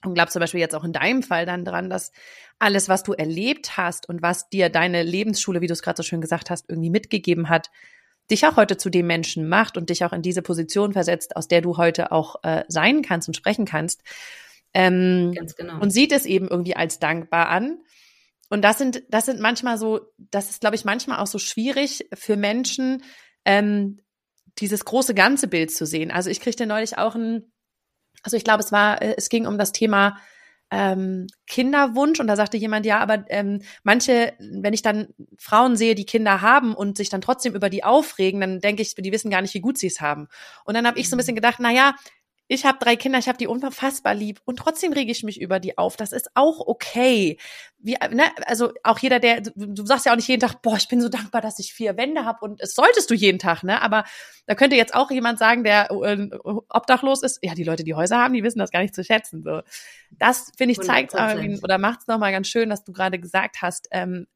[0.02, 2.10] und glaubt zum Beispiel jetzt auch in deinem Fall dann dran, dass
[2.58, 6.02] alles, was du erlebt hast und was dir deine Lebensschule, wie du es gerade so
[6.02, 7.68] schön gesagt hast, irgendwie mitgegeben hat,
[8.30, 11.46] dich auch heute zu dem Menschen macht und dich auch in diese Position versetzt, aus
[11.46, 14.00] der du heute auch äh, sein kannst und sprechen kannst.
[14.72, 15.80] Ähm, Ganz genau.
[15.80, 17.80] Und sieht es eben irgendwie als dankbar an.
[18.48, 22.08] Und das sind, das sind manchmal so, das ist, glaube ich, manchmal auch so schwierig
[22.14, 23.02] für Menschen,
[23.46, 24.00] ähm,
[24.58, 26.10] dieses große ganze Bild zu sehen.
[26.10, 27.50] Also ich kriegte neulich auch ein,
[28.22, 30.18] also ich glaube, es war, äh, es ging um das Thema
[30.70, 35.94] ähm, Kinderwunsch und da sagte jemand, ja, aber ähm, manche, wenn ich dann Frauen sehe,
[35.94, 39.30] die Kinder haben und sich dann trotzdem über die aufregen, dann denke ich, die wissen
[39.30, 40.26] gar nicht, wie gut sie es haben.
[40.64, 41.20] Und dann habe ich so ein mhm.
[41.20, 41.94] bisschen gedacht, na ja,
[42.48, 45.58] ich habe drei Kinder, ich habe die unfassbar lieb und trotzdem rege ich mich über
[45.58, 45.96] die auf.
[45.96, 47.38] Das ist auch okay.
[47.78, 48.24] Wie, ne?
[48.46, 51.00] Also auch jeder, der, du, du sagst ja auch nicht jeden Tag, boah, ich bin
[51.00, 53.82] so dankbar, dass ich vier Wände habe und es solltest du jeden Tag, ne?
[53.82, 54.04] Aber
[54.46, 56.28] da könnte jetzt auch jemand sagen, der äh,
[56.68, 59.42] obdachlos ist, ja, die Leute, die Häuser haben, die wissen das gar nicht zu schätzen.
[59.42, 59.62] So.
[60.12, 63.88] Das, finde ich, zeigt oder macht es nochmal ganz schön, dass du gerade gesagt hast,
[63.90, 64.26] ähm,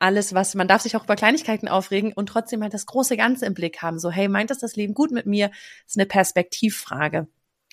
[0.00, 3.46] alles, was man darf sich auch über Kleinigkeiten aufregen und trotzdem halt das große Ganze
[3.46, 4.00] im Blick haben.
[4.00, 5.48] So, hey, meint das das Leben gut mit mir?
[5.48, 7.28] Das ist eine Perspektivfrage.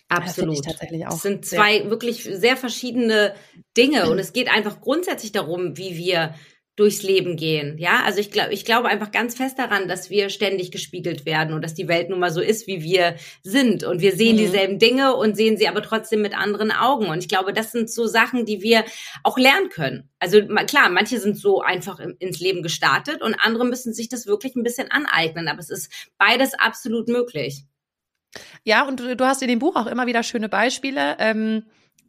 [0.09, 0.57] Absolut.
[0.57, 1.15] Das tatsächlich auch.
[1.15, 1.89] Es sind zwei sehr.
[1.89, 3.35] wirklich sehr verschiedene
[3.77, 6.33] Dinge und es geht einfach grundsätzlich darum, wie wir
[6.79, 7.77] durchs Leben gehen.
[7.77, 11.53] Ja, also ich glaube, ich glaube einfach ganz fest daran, dass wir ständig gespiegelt werden
[11.53, 13.83] und dass die Welt nun mal so ist, wie wir sind.
[13.83, 14.39] Und wir sehen mhm.
[14.39, 17.07] dieselben Dinge und sehen sie aber trotzdem mit anderen Augen.
[17.07, 18.85] Und ich glaube, das sind so Sachen, die wir
[19.23, 20.09] auch lernen können.
[20.19, 24.55] Also klar, manche sind so einfach ins Leben gestartet und andere müssen sich das wirklich
[24.55, 25.49] ein bisschen aneignen.
[25.49, 27.65] Aber es ist beides absolut möglich.
[28.63, 31.15] Ja, und du, du hast in dem Buch auch immer wieder schöne Beispiele.
[31.19, 31.63] Ähm,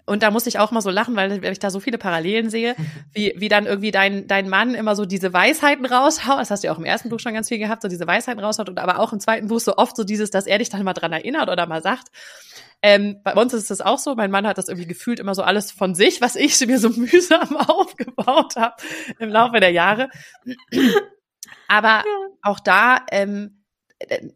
[0.06, 2.74] und da muss ich auch mal so lachen, weil ich da so viele Parallelen sehe,
[3.12, 6.40] wie, wie dann irgendwie dein, dein Mann immer so diese Weisheiten raushaut.
[6.40, 8.42] Das hast du ja auch im ersten Buch schon ganz viel gehabt, so diese Weisheiten
[8.42, 10.82] raushaut und aber auch im zweiten Buch so oft so dieses, dass er dich dann
[10.82, 12.08] mal dran erinnert oder mal sagt.
[12.82, 14.14] Ähm, bei uns ist das auch so.
[14.14, 16.88] Mein Mann hat das irgendwie gefühlt immer so alles von sich, was ich mir so
[16.96, 18.74] mühsam aufgebaut habe
[19.18, 20.08] im Laufe der Jahre.
[21.68, 22.02] Aber
[22.42, 23.59] auch da, ähm, äh,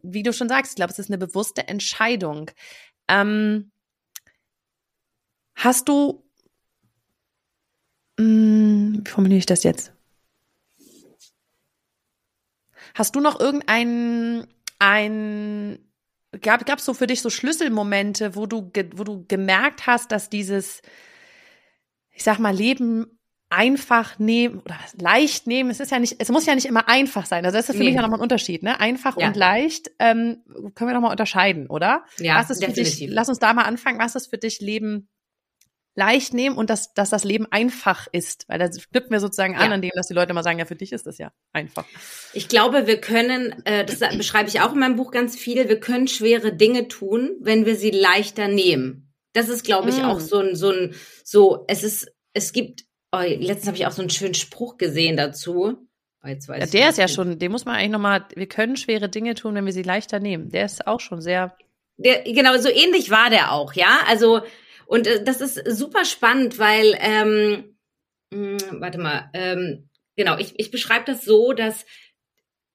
[0.03, 2.51] wie du schon sagst, ich glaube, es ist eine bewusste Entscheidung.
[3.07, 3.71] Ähm,
[5.55, 6.23] hast du,
[8.17, 9.91] mh, hm, wie formuliere ich das jetzt?
[12.93, 14.47] Hast du noch irgendein
[14.79, 15.79] ein
[16.41, 20.81] gab es so für dich so Schlüsselmomente, wo du wo du gemerkt hast, dass dieses
[22.11, 23.19] ich sag mal Leben
[23.49, 25.69] einfach nehmen oder leicht nehmen.
[25.69, 27.45] Es ist ja nicht, es muss ja nicht immer einfach sein.
[27.45, 27.89] Also das ist für nee.
[27.89, 28.79] mich ja nochmal ein Unterschied, ne?
[28.79, 29.27] Einfach ja.
[29.27, 32.05] und leicht ähm, können wir nochmal unterscheiden, oder?
[32.17, 32.93] Ja, was ist definitiv.
[32.93, 33.99] Für dich, lass uns da mal anfangen.
[33.99, 35.09] Was ist für dich Leben
[35.97, 38.45] leicht nehmen und dass, dass das Leben einfach ist?
[38.49, 39.75] Weil das knüpfen wir sozusagen an, ja.
[39.75, 41.85] an dem, dass die Leute mal sagen, ja, für dich ist das ja einfach.
[42.33, 45.79] Ich glaube, wir können, äh, das beschreibe ich auch in meinem Buch ganz viel, wir
[45.79, 49.13] können schwere Dinge tun, wenn wir sie leichter nehmen.
[49.33, 50.05] Das ist, glaube ich, mm.
[50.05, 52.84] auch so ein, so ein, so, es ist, es gibt
[53.15, 55.77] Oh, letztens habe ich auch so einen schönen Spruch gesehen dazu.
[56.23, 58.77] Oh, jetzt weiß ja, der ist ja schon, den muss man eigentlich nochmal, wir können
[58.77, 60.49] schwere Dinge tun, wenn wir sie leichter nehmen.
[60.49, 61.55] Der ist auch schon sehr.
[61.97, 63.99] Der, genau, so ähnlich war der auch, ja.
[64.07, 64.41] Also,
[64.87, 67.77] und äh, das ist super spannend, weil, ähm,
[68.31, 71.85] mh, hm, warte mal, ähm, genau, ich, ich beschreibe das so, dass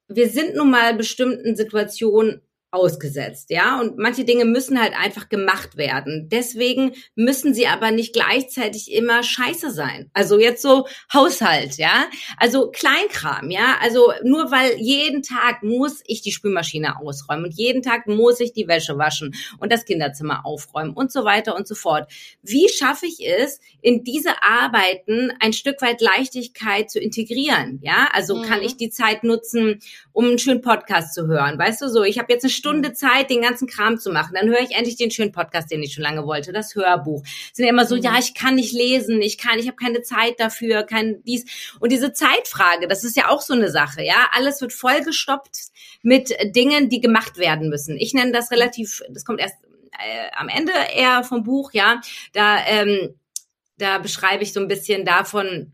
[0.08, 2.42] wir sind nun mal bestimmten Situationen
[2.72, 3.80] ausgesetzt, ja.
[3.80, 6.28] Und manche Dinge müssen halt einfach gemacht werden.
[6.30, 10.10] Deswegen müssen sie aber nicht gleichzeitig immer scheiße sein.
[10.12, 12.06] Also jetzt so Haushalt, ja.
[12.36, 13.76] Also Kleinkram, ja.
[13.82, 18.52] Also nur weil jeden Tag muss ich die Spülmaschine ausräumen und jeden Tag muss ich
[18.52, 22.10] die Wäsche waschen und das Kinderzimmer aufräumen und so weiter und so fort.
[22.42, 28.08] Wie schaffe ich es, in diese Arbeiten ein Stück weit Leichtigkeit zu integrieren, ja?
[28.12, 28.42] Also mhm.
[28.42, 29.80] kann ich die Zeit nutzen,
[30.12, 31.58] um einen schönen Podcast zu hören.
[31.58, 34.34] Weißt du so, ich habe jetzt eine Stunde Zeit, den ganzen Kram zu machen.
[34.34, 37.22] Dann höre ich endlich den schönen Podcast, den ich schon lange wollte, das Hörbuch.
[37.52, 38.02] Sind ja immer so, mhm.
[38.02, 41.46] ja, ich kann nicht lesen, ich kann, ich habe keine Zeit dafür, kein dies.
[41.80, 44.28] Und diese Zeitfrage, das ist ja auch so eine Sache, ja.
[44.32, 45.70] Alles wird vollgestoppt
[46.02, 47.96] mit Dingen, die gemacht werden müssen.
[47.96, 49.56] Ich nenne das relativ, das kommt erst
[49.92, 52.00] äh, am Ende eher vom Buch, ja.
[52.32, 53.14] Da, ähm,
[53.78, 55.72] da beschreibe ich so ein bisschen davon,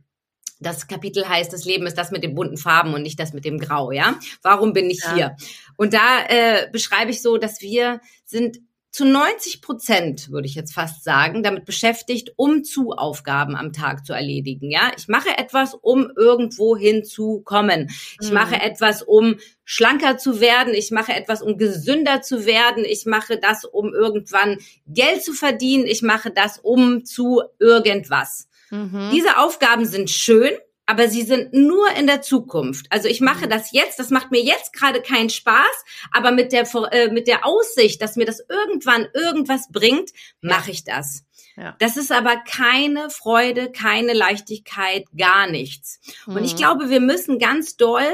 [0.61, 3.45] das Kapitel heißt, das Leben ist das mit den bunten Farben und nicht das mit
[3.45, 4.19] dem Grau, ja?
[4.42, 5.14] Warum bin ich ja.
[5.14, 5.37] hier?
[5.77, 8.59] Und da äh, beschreibe ich so, dass wir sind
[8.97, 14.07] zu 90 Prozent, würde ich jetzt fast sagen, damit beschäftigt, um zu Aufgaben am Tag
[14.07, 14.71] zu erledigen.
[14.71, 17.90] Ja, ich mache etwas, um irgendwo hinzukommen.
[18.23, 18.35] Ich mhm.
[18.35, 20.73] mache etwas, um schlanker zu werden.
[20.73, 22.87] Ich mache etwas, um gesünder zu werden.
[22.87, 25.87] Ich mache das, um irgendwann Geld zu verdienen.
[25.87, 28.49] Ich mache das, um zu irgendwas.
[28.70, 29.11] Mhm.
[29.12, 30.52] Diese Aufgaben sind schön
[30.87, 32.87] aber sie sind nur in der Zukunft.
[32.90, 33.50] Also ich mache mhm.
[33.50, 37.44] das jetzt, das macht mir jetzt gerade keinen Spaß, aber mit der äh, mit der
[37.44, 41.24] Aussicht, dass mir das irgendwann irgendwas bringt, mache ich das.
[41.57, 41.74] Ja.
[41.81, 46.00] Das ist aber keine Freude, keine Leichtigkeit, gar nichts.
[46.26, 46.37] Mhm.
[46.37, 46.59] Und ich mhm.
[46.59, 48.07] glaube, wir müssen ganz doll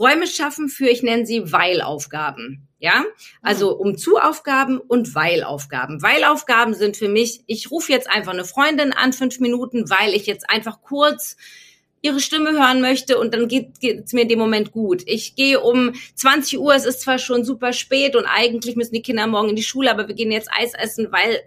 [0.00, 2.66] Räume schaffen für, ich nenne sie Weilaufgaben.
[2.78, 3.04] Ja,
[3.42, 3.80] also mhm.
[3.80, 6.00] um Zu-Aufgaben und Weilaufgaben.
[6.00, 10.24] Weilaufgaben sind für mich, ich rufe jetzt einfach eine Freundin an, fünf Minuten, weil ich
[10.24, 11.36] jetzt einfach kurz
[12.02, 15.02] ihre Stimme hören möchte und dann geht es mir in dem Moment gut.
[15.04, 19.02] Ich gehe um 20 Uhr, es ist zwar schon super spät und eigentlich müssen die
[19.02, 21.40] Kinder morgen in die Schule, aber wir gehen jetzt Eis essen, weil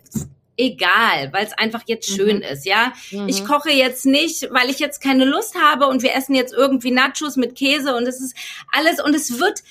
[0.58, 2.44] egal, weil es einfach jetzt schön mhm.
[2.44, 2.94] ist, ja.
[3.12, 3.28] Mhm.
[3.28, 6.92] Ich koche jetzt nicht, weil ich jetzt keine Lust habe und wir essen jetzt irgendwie
[6.92, 8.36] Nachos mit Käse und es ist
[8.72, 9.63] alles und es wird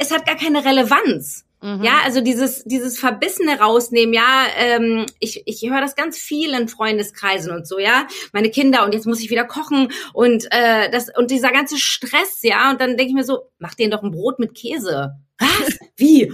[0.00, 1.44] es hat gar keine Relevanz.
[1.62, 1.84] Mhm.
[1.84, 6.66] Ja, also dieses, dieses Verbissene rausnehmen, ja, ähm, ich, ich höre das ganz viel in
[6.66, 11.06] Freundeskreisen und so, ja, meine Kinder und jetzt muss ich wieder kochen und äh, das
[11.16, 14.10] und dieser ganze Stress, ja, und dann denke ich mir so, mach denen doch ein
[14.10, 15.12] Brot mit Käse.
[15.38, 15.78] Was?
[15.96, 16.32] Wie?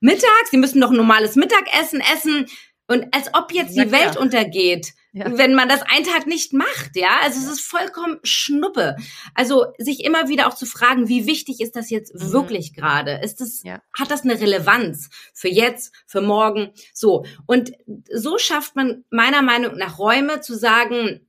[0.00, 0.50] Mittags?
[0.50, 2.46] Sie müssen doch ein normales Mittagessen essen.
[2.86, 5.38] Und als ob jetzt die Welt untergeht, ja.
[5.38, 7.20] wenn man das einen Tag nicht macht, ja.
[7.22, 8.96] Also es ist vollkommen Schnuppe.
[9.34, 12.32] Also sich immer wieder auch zu fragen, wie wichtig ist das jetzt mhm.
[12.32, 13.20] wirklich gerade?
[13.22, 13.80] Ist das, ja.
[13.98, 16.72] hat das eine Relevanz für jetzt, für morgen?
[16.92, 17.24] So.
[17.46, 17.72] Und
[18.12, 21.26] so schafft man meiner Meinung nach Räume zu sagen,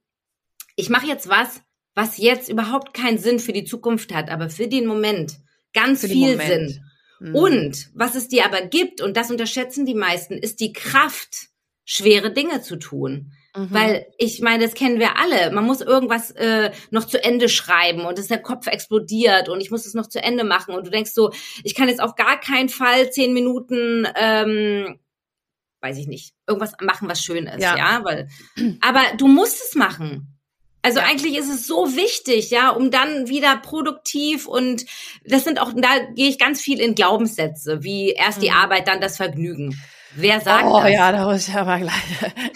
[0.76, 1.62] ich mache jetzt was,
[1.94, 5.38] was jetzt überhaupt keinen Sinn für die Zukunft hat, aber für den Moment
[5.74, 6.86] ganz für viel Sinn.
[7.26, 7.36] Mhm.
[7.36, 11.48] Und was es dir aber gibt, und das unterschätzen die meisten, ist die Kraft,
[11.84, 13.32] schwere Dinge zu tun.
[13.56, 13.68] Mhm.
[13.72, 15.52] Weil ich meine, das kennen wir alle.
[15.52, 19.72] Man muss irgendwas äh, noch zu Ende schreiben und ist der Kopf explodiert und ich
[19.72, 21.32] muss es noch zu Ende machen und du denkst so,
[21.64, 25.00] ich kann jetzt auf gar keinen Fall zehn Minuten, ähm,
[25.82, 27.78] weiß ich nicht, irgendwas machen, was schön ist, ja.
[27.78, 28.28] ja, weil.
[28.82, 30.35] Aber du musst es machen.
[30.86, 31.08] Also ja.
[31.08, 34.86] eigentlich ist es so wichtig, ja, um dann wieder produktiv und
[35.26, 38.58] das sind auch, da gehe ich ganz viel in Glaubenssätze, wie erst die mhm.
[38.58, 39.82] Arbeit, dann das Vergnügen.
[40.15, 40.84] Wer sagt oh, das?
[40.84, 41.91] Oh ja, da muss ich aber gleich.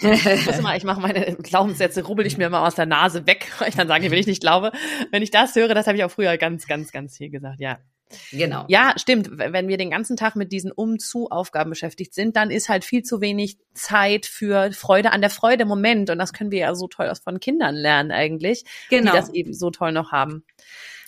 [0.00, 3.74] ich, ich mache meine Glaubenssätze, rubbel ich mir immer aus der Nase weg, weil ich
[3.74, 4.70] dann sage, wenn ich nicht glaube,
[5.10, 7.78] wenn ich das höre, das habe ich auch früher ganz, ganz, ganz viel gesagt, ja.
[8.32, 8.64] Genau.
[8.68, 9.30] Ja, stimmt.
[9.32, 13.20] Wenn wir den ganzen Tag mit diesen Um-zu-Aufgaben beschäftigt sind, dann ist halt viel zu
[13.20, 16.10] wenig Zeit für Freude an der Freude im Moment.
[16.10, 19.12] Und das können wir ja so toll von Kindern lernen eigentlich, genau.
[19.12, 20.44] die das eben so toll noch haben.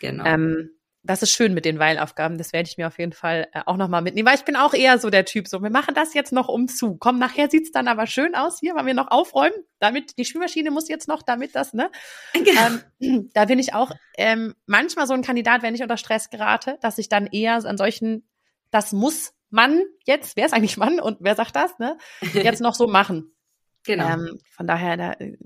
[0.01, 0.25] Genau.
[0.25, 0.71] Ähm,
[1.05, 2.39] das ist schön mit den Weilaufgaben.
[2.39, 4.73] Das werde ich mir auf jeden Fall äh, auch nochmal mitnehmen, weil ich bin auch
[4.73, 6.97] eher so der Typ, so wir machen das jetzt noch um zu.
[6.97, 9.55] Komm, nachher sieht's dann aber schön aus hier, weil wir noch aufräumen.
[9.81, 11.91] Damit, die Spülmaschine muss jetzt noch, damit das, ne?
[12.33, 12.69] Genau.
[13.01, 16.79] Ähm, da bin ich auch ähm, manchmal so ein Kandidat, wenn ich unter Stress gerate,
[16.81, 18.29] dass ich dann eher an solchen,
[18.71, 21.99] das muss man jetzt, wer ist eigentlich Mann und wer sagt das, ne?
[22.33, 23.35] Jetzt noch so machen.
[23.85, 24.09] Genau.
[24.09, 25.37] Ähm, von daher, da, äh,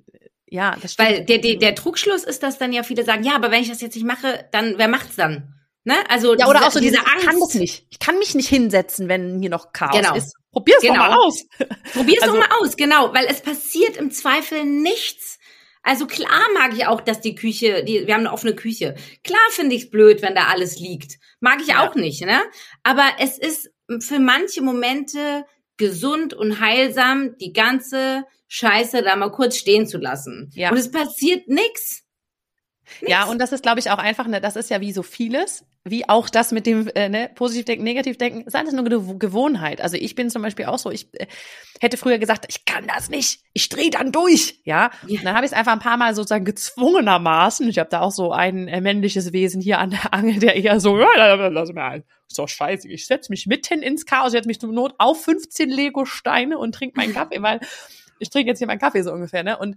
[0.57, 1.09] ja, das stimmt.
[1.09, 3.69] Weil der, der, der Trugschluss ist, dass dann ja viele sagen, ja, aber wenn ich
[3.69, 5.55] das jetzt nicht mache, dann wer macht's dann?
[5.85, 5.95] Ne?
[6.09, 7.25] Also ja, oder diese, auch so diese, diese Angst.
[7.25, 7.87] Ich kann das nicht.
[7.91, 10.15] Ich kann mich nicht hinsetzen, wenn hier noch Chaos genau.
[10.15, 10.35] ist.
[10.51, 10.95] Probier's genau.
[10.95, 11.45] doch mal aus.
[11.93, 15.39] Probier's also, doch mal aus, genau, weil es passiert im Zweifel nichts.
[15.83, 18.97] Also klar mag ich auch, dass die Küche, die, wir haben eine offene Küche.
[19.23, 21.19] Klar finde ich's blöd, wenn da alles liegt.
[21.39, 21.87] Mag ich ja.
[21.87, 22.41] auch nicht, ne?
[22.83, 25.45] Aber es ist für manche Momente
[25.77, 30.51] gesund und heilsam, die ganze Scheiße da mal kurz stehen zu lassen.
[30.55, 30.71] Ja.
[30.71, 31.49] Und es passiert.
[31.49, 32.05] Nix.
[33.01, 35.65] Ja, und das ist, glaube ich, auch einfach, ne, das ist ja wie so vieles,
[35.89, 39.81] wie auch das mit dem äh, ne, Positivdenken, Negativdenken, ist alles nur eine Gewohnheit.
[39.81, 41.27] Also ich bin zum Beispiel auch so, ich äh,
[41.81, 44.91] hätte früher gesagt, ich kann das nicht, ich drehe dann durch, ja.
[45.07, 45.19] ja.
[45.19, 48.11] Und dann habe ich es einfach ein paar Mal sozusagen gezwungenermaßen, ich habe da auch
[48.11, 51.85] so ein äh, männliches Wesen hier an der Angel, der eher so, ja, lass mir
[51.85, 54.95] ein, ist doch scheiße, ich setze mich mitten ins Chaos, ich setze mich zur Not
[54.99, 57.61] auf 15 Lego-Steine und trinke meinen Kaffee, weil
[58.19, 59.57] ich trinke jetzt hier meinen Kaffee so ungefähr, ne?
[59.57, 59.77] Und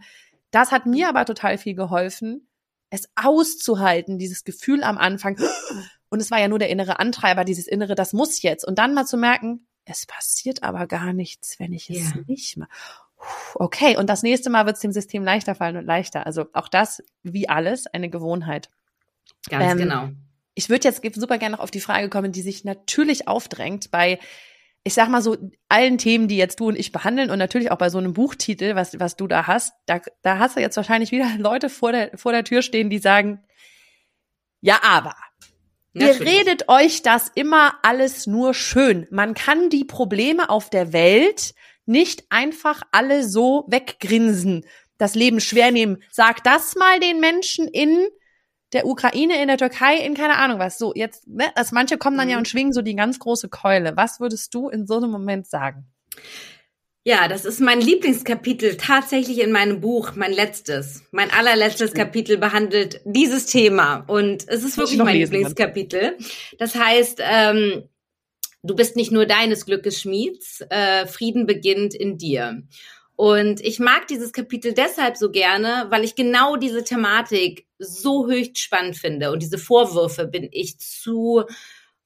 [0.49, 2.47] das hat mir aber total viel geholfen,
[2.89, 5.37] es auszuhalten, dieses Gefühl am Anfang.
[6.09, 8.65] Und es war ja nur der innere Antreiber, dieses innere, das muss jetzt.
[8.65, 12.23] Und dann mal zu merken, es passiert aber gar nichts, wenn ich es yeah.
[12.27, 12.69] nicht mache.
[13.55, 16.25] Okay, und das nächste Mal wird es dem System leichter fallen und leichter.
[16.25, 18.69] Also auch das, wie alles, eine Gewohnheit.
[19.49, 20.09] Ganz ähm, genau.
[20.55, 24.19] Ich würde jetzt super gerne noch auf die Frage kommen, die sich natürlich aufdrängt bei
[24.83, 27.77] ich sag mal so, allen Themen, die jetzt du und ich behandeln und natürlich auch
[27.77, 31.11] bei so einem Buchtitel, was, was du da hast, da, da hast du jetzt wahrscheinlich
[31.11, 33.43] wieder Leute vor der, vor der Tür stehen, die sagen,
[34.61, 35.15] ja, aber.
[35.99, 36.19] Natürlich.
[36.19, 39.07] Ihr redet euch das immer alles nur schön.
[39.11, 41.53] Man kann die Probleme auf der Welt
[41.85, 44.65] nicht einfach alle so weggrinsen,
[44.97, 46.03] das Leben schwer nehmen.
[46.11, 48.07] Sag das mal den Menschen in
[48.73, 50.77] der Ukraine, in der Türkei, in keine Ahnung was.
[50.77, 52.39] So, jetzt, ne, also manche kommen dann ja mhm.
[52.39, 53.95] und schwingen so die ganz große Keule.
[53.95, 55.87] Was würdest du in so einem Moment sagen?
[57.05, 61.03] Ja, das ist mein Lieblingskapitel tatsächlich in meinem Buch, mein letztes.
[61.11, 66.17] Mein allerletztes Kapitel behandelt dieses Thema und es ist wirklich mein Lieblingskapitel.
[66.57, 67.83] Das heißt, ähm,
[68.63, 72.63] du bist nicht nur deines Glückes Schmieds, äh, Frieden beginnt in dir.
[73.15, 78.59] Und ich mag dieses Kapitel deshalb so gerne, weil ich genau diese Thematik so höchst
[78.59, 79.31] spannend finde.
[79.31, 81.43] Und diese Vorwürfe bin ich zu,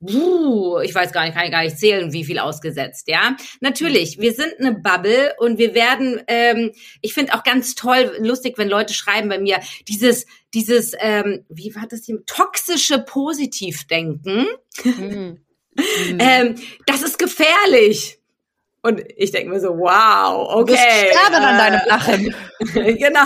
[0.10, 3.36] uh, ich weiß gar nicht, kann ich gar nicht zählen, wie viel ausgesetzt, ja.
[3.62, 8.58] Natürlich, wir sind eine Bubble und wir werden, ähm, ich finde auch ganz toll, lustig,
[8.58, 14.48] wenn Leute schreiben bei mir, dieses, dieses, ähm, wie war das hier, toxische Positivdenken.
[14.84, 15.40] Mhm.
[16.20, 18.20] ähm, das ist gefährlich.
[18.86, 20.76] Und ich denke mir so, wow, okay.
[20.76, 22.36] Sterben äh, an deinem Lachen.
[22.98, 23.24] genau.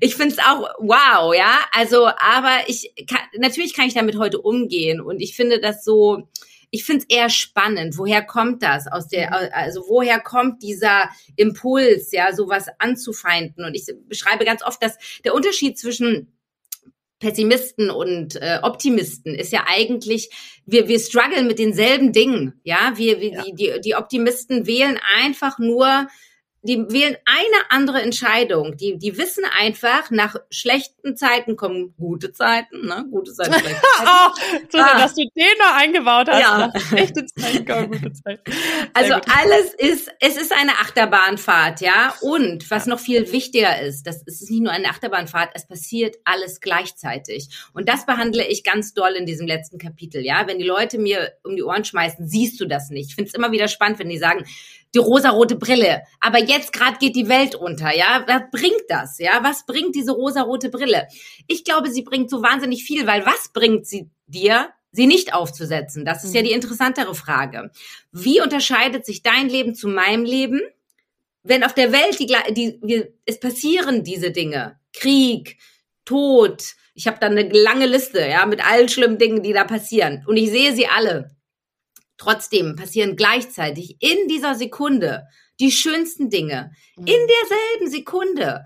[0.00, 1.60] Ich find's auch wow, ja.
[1.70, 6.28] Also, aber ich kann, natürlich kann ich damit heute umgehen und ich finde das so,
[6.72, 7.96] ich finde es eher spannend.
[7.96, 8.90] Woher kommt das?
[8.90, 9.50] Aus der, mhm.
[9.52, 13.64] also woher kommt dieser Impuls, ja, sowas anzufeinden?
[13.64, 16.35] Und ich beschreibe ganz oft, dass der Unterschied zwischen
[17.18, 20.30] Pessimisten und äh, Optimisten ist ja eigentlich,
[20.66, 22.60] wir, wir strugglen mit denselben Dingen.
[22.62, 23.42] Ja, wir, wir ja.
[23.42, 26.08] Die, die, die Optimisten wählen einfach nur
[26.62, 28.76] die wählen eine andere Entscheidung.
[28.76, 33.06] Die, die wissen einfach, nach schlechten Zeiten kommen gute Zeiten, ne?
[33.10, 34.08] Gute Zeiten, schlechte Zeiten.
[34.08, 34.30] oh,
[34.70, 34.98] so, ah.
[34.98, 36.40] dass du den noch eingebaut hast.
[36.40, 36.58] Ja.
[36.74, 38.42] Nach schlechte Zeiten kommen gute Zeiten.
[38.94, 39.24] also gut.
[39.28, 42.14] alles ist, es ist eine Achterbahnfahrt, ja.
[42.20, 42.90] Und was ja.
[42.90, 47.48] noch viel wichtiger ist, das ist nicht nur eine Achterbahnfahrt, es passiert alles gleichzeitig.
[47.72, 50.46] Und das behandle ich ganz doll in diesem letzten Kapitel, ja.
[50.46, 53.10] Wenn die Leute mir um die Ohren schmeißen, siehst du das nicht.
[53.10, 54.44] Ich finde es immer wieder spannend, wenn die sagen,
[54.94, 56.02] die rosarote Brille.
[56.20, 58.24] Aber jetzt gerade geht die Welt unter, ja?
[58.26, 59.40] Was bringt das, ja?
[59.42, 61.06] Was bringt diese rosarote Brille?
[61.46, 66.04] Ich glaube, sie bringt so wahnsinnig viel, weil was bringt sie dir, sie nicht aufzusetzen?
[66.04, 66.56] Das ist ja die mhm.
[66.56, 67.70] interessantere Frage.
[68.12, 70.60] Wie unterscheidet sich dein Leben zu meinem Leben?
[71.42, 75.58] Wenn auf der Welt die, die wir, es passieren diese Dinge, Krieg,
[76.04, 80.24] Tod, ich habe da eine lange Liste, ja, mit allen schlimmen Dingen, die da passieren.
[80.26, 81.35] Und ich sehe sie alle.
[82.18, 85.26] Trotzdem passieren gleichzeitig in dieser Sekunde
[85.60, 86.72] die schönsten Dinge.
[86.96, 87.06] Mhm.
[87.06, 88.64] In derselben Sekunde.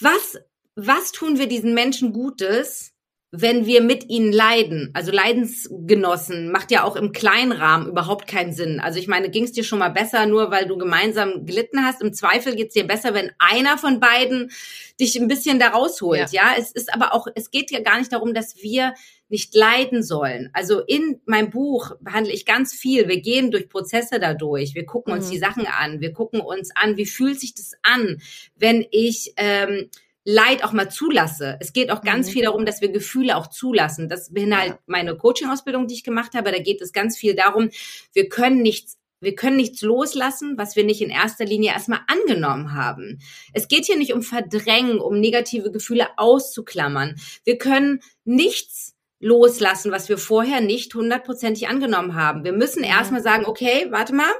[0.00, 0.38] Was,
[0.76, 2.92] was tun wir diesen Menschen Gutes,
[3.32, 8.52] wenn wir mit ihnen leiden, also Leidensgenossen, macht ja auch im kleinen Rahmen überhaupt keinen
[8.52, 8.80] Sinn.
[8.80, 12.02] Also ich meine, ging es dir schon mal besser, nur weil du gemeinsam gelitten hast?
[12.02, 14.50] Im Zweifel geht's dir besser, wenn einer von beiden
[14.98, 16.32] dich ein bisschen da rausholt.
[16.32, 16.54] Ja.
[16.54, 18.94] ja, es ist aber auch, es geht ja gar nicht darum, dass wir
[19.30, 20.50] nicht leiden sollen.
[20.52, 23.08] Also in meinem Buch behandle ich ganz viel.
[23.08, 24.74] Wir gehen durch Prozesse dadurch.
[24.74, 25.30] Wir gucken uns mhm.
[25.30, 26.00] die Sachen an.
[26.00, 28.20] Wir gucken uns an, wie fühlt sich das an,
[28.56, 29.88] wenn ich ähm,
[30.24, 31.56] Leid auch mal zulasse.
[31.60, 32.32] Es geht auch ganz mhm.
[32.32, 34.08] viel darum, dass wir Gefühle auch zulassen.
[34.08, 34.82] Das beinhaltet ja.
[34.86, 36.52] meine Coaching-Ausbildung, die ich gemacht habe.
[36.52, 37.70] Da geht es ganz viel darum,
[38.12, 42.74] wir können nichts wir können nichts loslassen, was wir nicht in erster Linie erstmal angenommen
[42.74, 43.20] haben.
[43.52, 47.16] Es geht hier nicht um Verdrängen, um negative Gefühle auszuklammern.
[47.44, 52.42] Wir können nichts loslassen, was wir vorher nicht hundertprozentig angenommen haben.
[52.44, 54.32] Wir müssen erstmal sagen, okay, warte mal,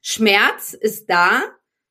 [0.00, 1.42] Schmerz ist da.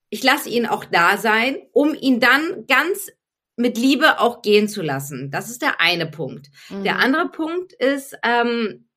[0.09, 3.09] Ich lasse ihn auch da sein, um ihn dann ganz
[3.55, 5.29] mit Liebe auch gehen zu lassen.
[5.29, 6.49] Das ist der eine Punkt.
[6.69, 6.83] Mhm.
[6.83, 8.87] Der andere Punkt ist ähm,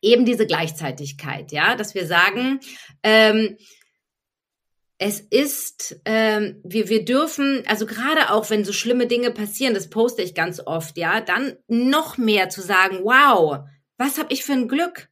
[0.00, 2.60] eben diese Gleichzeitigkeit, ja, dass wir sagen,
[3.02, 3.56] ähm,
[4.98, 9.90] es ist, ähm, wir, wir dürfen, also gerade auch wenn so schlimme Dinge passieren, das
[9.90, 13.64] poste ich ganz oft, ja, dann noch mehr zu sagen, wow,
[13.98, 15.08] was habe ich für ein Glück?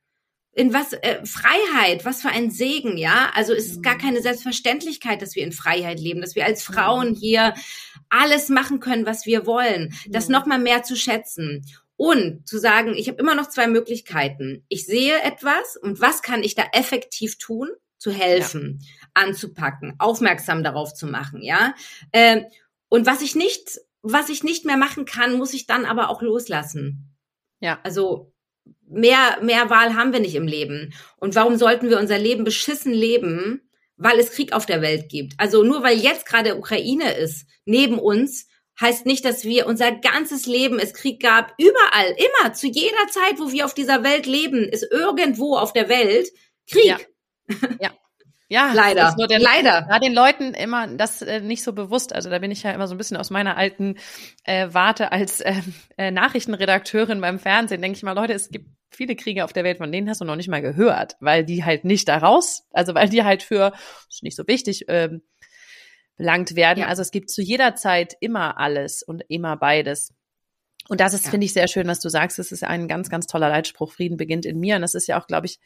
[0.55, 3.31] in was äh, Freiheit, was für ein Segen, ja?
[3.35, 4.01] Also es ist gar mhm.
[4.01, 7.14] keine Selbstverständlichkeit, dass wir in Freiheit leben, dass wir als Frauen mhm.
[7.14, 7.55] hier
[8.11, 10.33] alles machen können, was wir wollen, das mhm.
[10.33, 11.64] noch mal mehr zu schätzen
[11.97, 14.64] und zu sagen, ich habe immer noch zwei Möglichkeiten.
[14.68, 17.68] Ich sehe etwas und was kann ich da effektiv tun,
[18.03, 19.02] zu helfen, ja.
[19.14, 21.75] Anzupacken, aufmerksam darauf zu machen, ja?
[22.12, 22.42] Äh,
[22.88, 26.22] und was ich nicht, was ich nicht mehr machen kann, muss ich dann aber auch
[26.22, 27.16] loslassen.
[27.61, 27.81] Ja.
[27.85, 28.33] Also
[28.87, 30.92] mehr, mehr Wahl haben wir nicht im Leben.
[31.16, 33.63] Und warum sollten wir unser Leben beschissen leben,
[33.96, 35.35] weil es Krieg auf der Welt gibt?
[35.38, 38.46] Also nur weil jetzt gerade Ukraine ist, neben uns,
[38.81, 41.54] heißt nicht, dass wir unser ganzes Leben es Krieg gab.
[41.58, 45.88] Überall, immer, zu jeder Zeit, wo wir auf dieser Welt leben, ist irgendwo auf der
[45.88, 46.29] Welt
[46.69, 46.85] Krieg.
[46.85, 46.98] Ja.
[47.81, 47.90] Ja.
[48.53, 49.17] Ja, leider.
[49.31, 49.88] Den, leider.
[49.88, 52.15] War den Leuten immer das äh, nicht so bewusst.
[52.15, 53.96] Also da bin ich ja immer so ein bisschen aus meiner alten
[54.44, 55.55] äh, Warte als äh,
[55.96, 57.81] äh, Nachrichtenredakteurin beim Fernsehen.
[57.81, 60.27] Denke ich mal, Leute, es gibt viele Kriege auf der Welt, von denen hast du
[60.27, 63.73] noch nicht mal gehört, weil die halt nicht daraus, also weil die halt für
[64.11, 65.23] ist nicht so wichtig ähm,
[66.19, 66.81] belangt werden.
[66.81, 66.88] Ja.
[66.88, 70.13] Also es gibt zu jeder Zeit immer alles und immer beides.
[70.88, 71.31] Und das ist, ja.
[71.31, 72.38] finde ich, sehr schön, was du sagst.
[72.38, 73.92] Es ist ein ganz, ganz toller Leitspruch.
[73.92, 74.77] Frieden beginnt in mir.
[74.77, 75.59] Und das ist ja auch, glaube ich,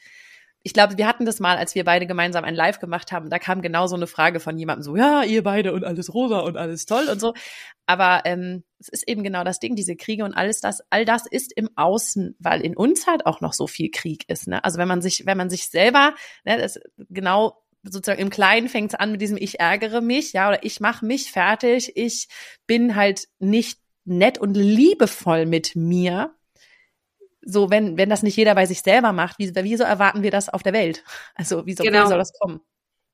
[0.62, 3.38] ich glaube, wir hatten das mal, als wir beide gemeinsam ein Live gemacht haben, da
[3.38, 6.56] kam genau so eine Frage von jemandem so, ja, ihr beide und alles rosa und
[6.56, 7.34] alles toll und so.
[7.86, 11.26] Aber ähm, es ist eben genau das Ding, diese Kriege und alles das, all das
[11.26, 14.48] ist im Außen, weil in uns halt auch noch so viel Krieg ist.
[14.48, 14.64] Ne?
[14.64, 16.80] Also wenn man sich, wenn man sich selber, ne, das
[17.10, 20.80] genau sozusagen im Kleinen fängt es an mit diesem Ich ärgere mich, ja, oder ich
[20.80, 22.28] mache mich fertig, ich
[22.66, 26.35] bin halt nicht nett und liebevoll mit mir,
[27.46, 30.48] so, wenn, wenn das nicht jeder bei sich selber macht, wie, wieso erwarten wir das
[30.48, 31.02] auf der Welt?
[31.34, 32.06] Also, wieso genau.
[32.06, 32.60] soll das kommen?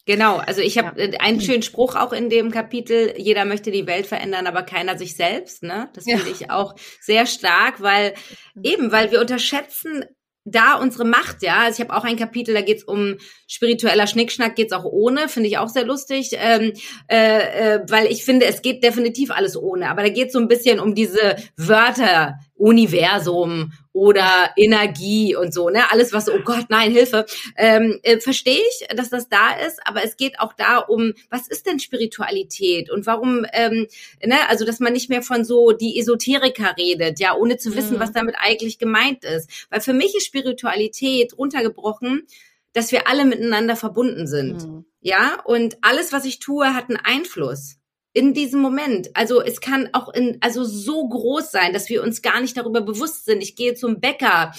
[0.04, 1.20] Genau, also ich habe ja.
[1.20, 5.14] einen schönen Spruch auch in dem Kapitel, jeder möchte die Welt verändern, aber keiner sich
[5.14, 5.62] selbst.
[5.62, 5.90] Ne?
[5.94, 6.32] Das finde ja.
[6.32, 8.14] ich auch sehr stark, weil
[8.60, 10.04] eben, weil wir unterschätzen
[10.44, 11.60] da unsere Macht, ja.
[11.60, 13.16] Also ich habe auch ein Kapitel, da geht's um
[13.46, 16.72] spiritueller Schnickschnack, geht's auch ohne, finde ich auch sehr lustig, ähm,
[17.08, 20.48] äh, äh, weil ich finde, es geht definitiv alles ohne, aber da geht's so ein
[20.48, 25.90] bisschen um diese Wörter, Universum oder Energie und so, ne?
[25.90, 27.26] Alles, was, oh Gott, nein, Hilfe.
[27.56, 31.48] Ähm, äh, Verstehe ich, dass das da ist, aber es geht auch da um, was
[31.48, 33.86] ist denn Spiritualität und warum, ähm,
[34.24, 37.96] ne, also dass man nicht mehr von so die Esoteriker redet, ja, ohne zu wissen,
[37.96, 38.00] mhm.
[38.00, 39.66] was damit eigentlich gemeint ist.
[39.70, 42.26] Weil für mich ist Spiritualität runtergebrochen,
[42.72, 44.66] dass wir alle miteinander verbunden sind.
[44.66, 44.84] Mhm.
[45.00, 47.76] Ja, und alles, was ich tue, hat einen Einfluss
[48.12, 49.10] in diesem Moment.
[49.14, 52.82] Also es kann auch in, also so groß sein, dass wir uns gar nicht darüber
[52.82, 53.42] bewusst sind.
[53.42, 54.52] Ich gehe zum Bäcker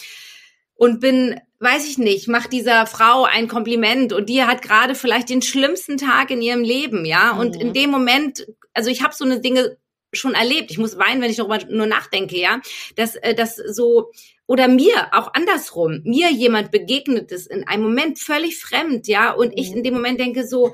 [0.76, 5.30] und bin, weiß ich nicht, mach dieser Frau ein Kompliment und die hat gerade vielleicht
[5.30, 7.34] den schlimmsten Tag in ihrem Leben, ja.
[7.34, 7.39] Mhm.
[7.39, 9.78] Und in dem Moment, also ich habe so eine Dinge
[10.12, 10.72] schon erlebt.
[10.72, 12.60] Ich muss weinen, wenn ich darüber nur nachdenke, ja.
[12.95, 14.12] Dass, äh, dass so
[14.45, 19.54] oder mir auch andersrum, mir jemand begegnet ist in einem Moment völlig fremd, ja, und
[19.56, 19.78] ich mhm.
[19.78, 20.74] in dem Moment denke so,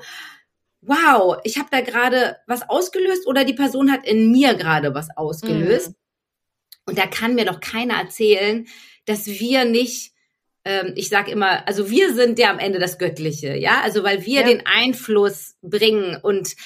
[0.82, 5.08] wow, ich habe da gerade was ausgelöst oder die Person hat in mir gerade was
[5.16, 5.90] ausgelöst.
[5.90, 5.94] Mhm.
[6.86, 8.66] Und da kann mir doch keiner erzählen,
[9.04, 10.12] dass wir nicht,
[10.64, 14.24] ähm, ich sage immer, also wir sind ja am Ende das Göttliche, ja, also weil
[14.26, 14.46] wir ja.
[14.46, 16.56] den Einfluss bringen und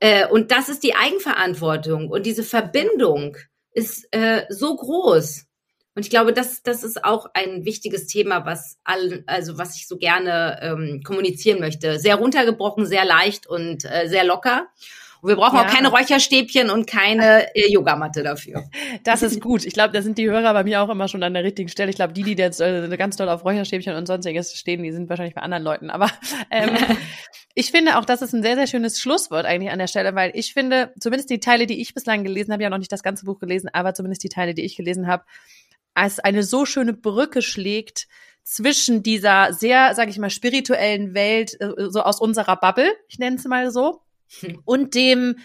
[0.00, 3.36] äh, und das ist die Eigenverantwortung und diese Verbindung
[3.72, 5.46] ist äh, so groß.
[5.94, 9.86] Und ich glaube, das, das ist auch ein wichtiges Thema, was all, also was ich
[9.86, 11.98] so gerne ähm, kommunizieren möchte.
[12.00, 14.68] Sehr runtergebrochen, sehr leicht und äh, sehr locker.
[15.24, 15.62] Und wir brauchen ja.
[15.62, 18.64] auch keine Räucherstäbchen und keine äh, Yogamatte dafür.
[19.04, 19.64] Das ist gut.
[19.64, 21.88] Ich glaube, da sind die Hörer bei mir auch immer schon an der richtigen Stelle.
[21.88, 25.08] Ich glaube, die, die jetzt äh, ganz doll auf Räucherstäbchen und sonstiges stehen, die sind
[25.08, 25.88] wahrscheinlich bei anderen Leuten.
[25.88, 26.10] Aber
[26.50, 26.76] ähm,
[27.54, 30.32] ich finde auch, das ist ein sehr, sehr schönes Schlusswort eigentlich an der Stelle, weil
[30.34, 33.24] ich finde, zumindest die Teile, die ich bislang gelesen habe, ja noch nicht das ganze
[33.24, 35.24] Buch gelesen, aber zumindest die Teile, die ich gelesen habe,
[35.94, 38.06] als eine so schöne Brücke schlägt
[38.42, 43.36] zwischen dieser sehr, sage ich mal, spirituellen Welt, äh, so aus unserer Bubble, ich nenne
[43.36, 44.02] es mal so,
[44.40, 44.60] hm.
[44.64, 45.36] und dem,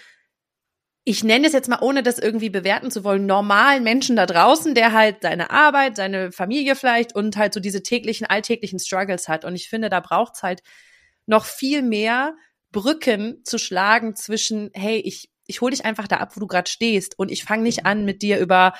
[1.06, 4.76] ich nenne es jetzt mal, ohne das irgendwie bewerten zu wollen, normalen Menschen da draußen,
[4.76, 9.46] der halt seine Arbeit, seine Familie vielleicht und halt so diese täglichen, alltäglichen Struggles hat.
[9.46, 10.62] Und ich finde, da braucht's halt
[11.26, 12.36] noch viel mehr
[12.72, 16.70] Brücken zu schlagen zwischen, hey, ich, ich hole dich einfach da ab, wo du gerade
[16.70, 18.74] stehst und ich fange nicht an, mit dir über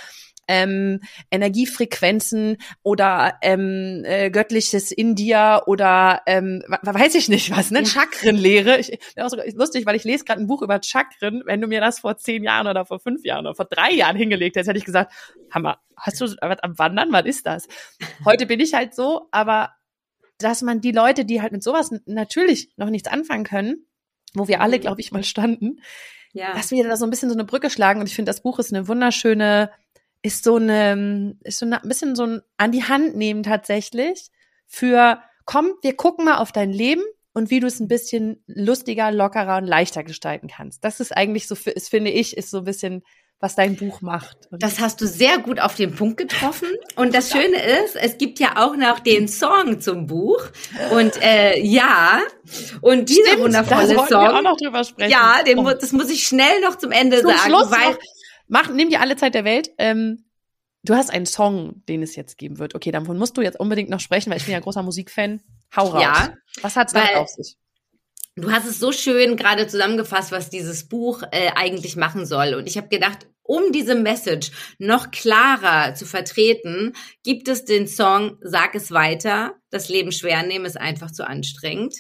[0.50, 7.82] ähm, Energiefrequenzen oder ähm, äh, göttliches India oder ähm, weiß ich nicht was, ne?
[7.82, 7.86] Ja.
[7.86, 8.80] Chakrenlehre.
[8.80, 11.44] Ich, auch so lustig, weil ich lese gerade ein Buch über Chakren.
[11.46, 14.18] Wenn du mir das vor zehn Jahren oder vor fünf Jahren oder vor drei Jahren
[14.18, 15.14] hingelegt hättest, hätte ich gesagt,
[15.52, 17.12] Hammer, hast du was am Wandern?
[17.12, 17.68] Was ist das?
[18.26, 19.74] Heute bin ich halt so, aber
[20.40, 23.86] dass man die Leute, die halt mit sowas natürlich noch nichts anfangen können,
[24.34, 24.82] wo wir alle, mhm.
[24.82, 25.80] glaube ich, mal standen,
[26.34, 26.54] ja.
[26.54, 28.00] dass wir da so ein bisschen so eine Brücke schlagen.
[28.00, 29.70] Und ich finde, das Buch ist eine wunderschöne
[30.22, 34.30] ist so eine, ist so ein bisschen so ein an die Hand nehmen tatsächlich
[34.68, 37.04] für, komm, wir gucken mal auf dein Leben
[37.34, 40.84] und wie du es ein bisschen lustiger, lockerer und leichter gestalten kannst.
[40.84, 43.04] Das ist eigentlich so, ist, finde ich, ist so ein bisschen
[43.42, 44.38] was dein Buch macht.
[44.52, 46.68] Das hast du sehr gut auf den Punkt getroffen.
[46.98, 50.44] Und das Schöne ist, es gibt ja auch noch den Song zum Buch.
[50.92, 52.20] Und äh, ja,
[52.82, 54.22] und dieser Stimmt, wundervolle da Song.
[54.24, 55.12] Wir auch noch drüber sprechen.
[55.12, 55.72] Ja, den, oh.
[55.72, 58.00] das muss ich schnell noch zum Ende zum sagen, Schluss weil noch
[58.50, 59.70] Mach, nimm dir alle Zeit der Welt.
[59.78, 60.26] Ähm,
[60.84, 62.76] du hast einen Song, den es jetzt geben wird.
[62.76, 65.40] Okay, davon musst du jetzt unbedingt noch sprechen, weil ich bin ja großer Musikfan.
[65.76, 66.02] Hau raus.
[66.02, 67.56] Ja, Was hat's damit auf sich?
[68.36, 72.54] Du hast es so schön gerade zusammengefasst, was dieses Buch äh, eigentlich machen soll.
[72.56, 76.94] Und ich habe gedacht, um diese Message noch klarer zu vertreten,
[77.24, 79.56] gibt es den Song Sag es weiter.
[79.70, 81.96] Das Leben schwer nehmen ist einfach zu anstrengend.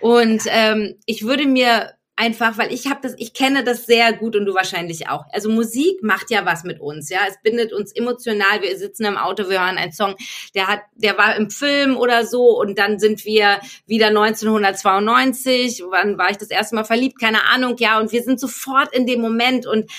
[0.00, 4.36] Und ähm, ich würde mir einfach, weil ich habe das, ich kenne das sehr gut
[4.36, 5.24] und du wahrscheinlich auch.
[5.32, 7.20] Also Musik macht ja was mit uns, ja.
[7.26, 8.60] Es bindet uns emotional.
[8.60, 10.16] Wir sitzen im Auto, wir hören einen Song,
[10.54, 15.82] der hat, der war im Film oder so und dann sind wir wieder 1992.
[15.88, 17.18] Wann war ich das erste Mal verliebt?
[17.18, 17.98] Keine Ahnung, ja.
[17.98, 19.90] Und wir sind sofort in dem Moment und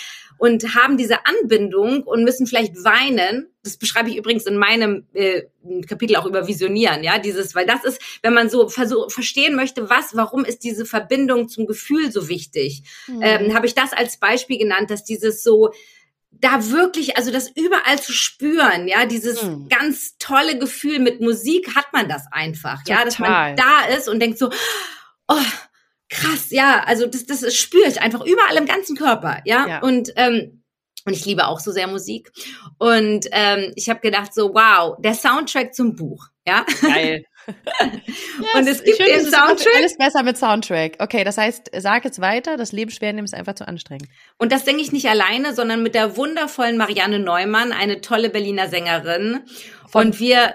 [0.42, 3.54] und haben diese Anbindung und müssen vielleicht weinen.
[3.62, 5.44] Das beschreibe ich übrigens in meinem äh,
[5.88, 9.92] Kapitel auch über Visionieren, ja, dieses, weil das ist, wenn man so versuch, verstehen möchte,
[9.92, 13.22] was, warum ist diese Verbindung zum Gefühl so wichtig, mhm.
[13.22, 15.74] ähm, habe ich das als Beispiel genannt, dass dieses so
[16.32, 19.70] da wirklich, also das überall zu spüren, ja, dieses mhm.
[19.70, 22.98] ganz tolle Gefühl mit Musik hat man das einfach, Total.
[22.98, 24.50] ja, dass man da ist und denkt so,
[25.28, 25.36] oh,
[26.12, 29.68] krass, ja, also das, das spüre ich einfach überall im ganzen Körper, ja.
[29.68, 29.80] ja.
[29.82, 30.58] Und ähm,
[31.04, 32.32] und ich liebe auch so sehr Musik.
[32.78, 36.64] Und ähm, ich habe gedacht so, wow, der Soundtrack zum Buch, ja.
[36.80, 37.24] Geil.
[37.48, 39.76] yes, und es gibt den Soundtrack.
[39.78, 40.98] Alles besser mit Soundtrack.
[41.00, 44.10] Okay, das heißt, sag jetzt weiter, das Leben schwer nehmen ist einfach zu anstrengend.
[44.38, 48.70] Und das denke ich nicht alleine, sondern mit der wundervollen Marianne Neumann, eine tolle Berliner
[48.70, 49.40] Sängerin.
[49.88, 50.54] Von und wir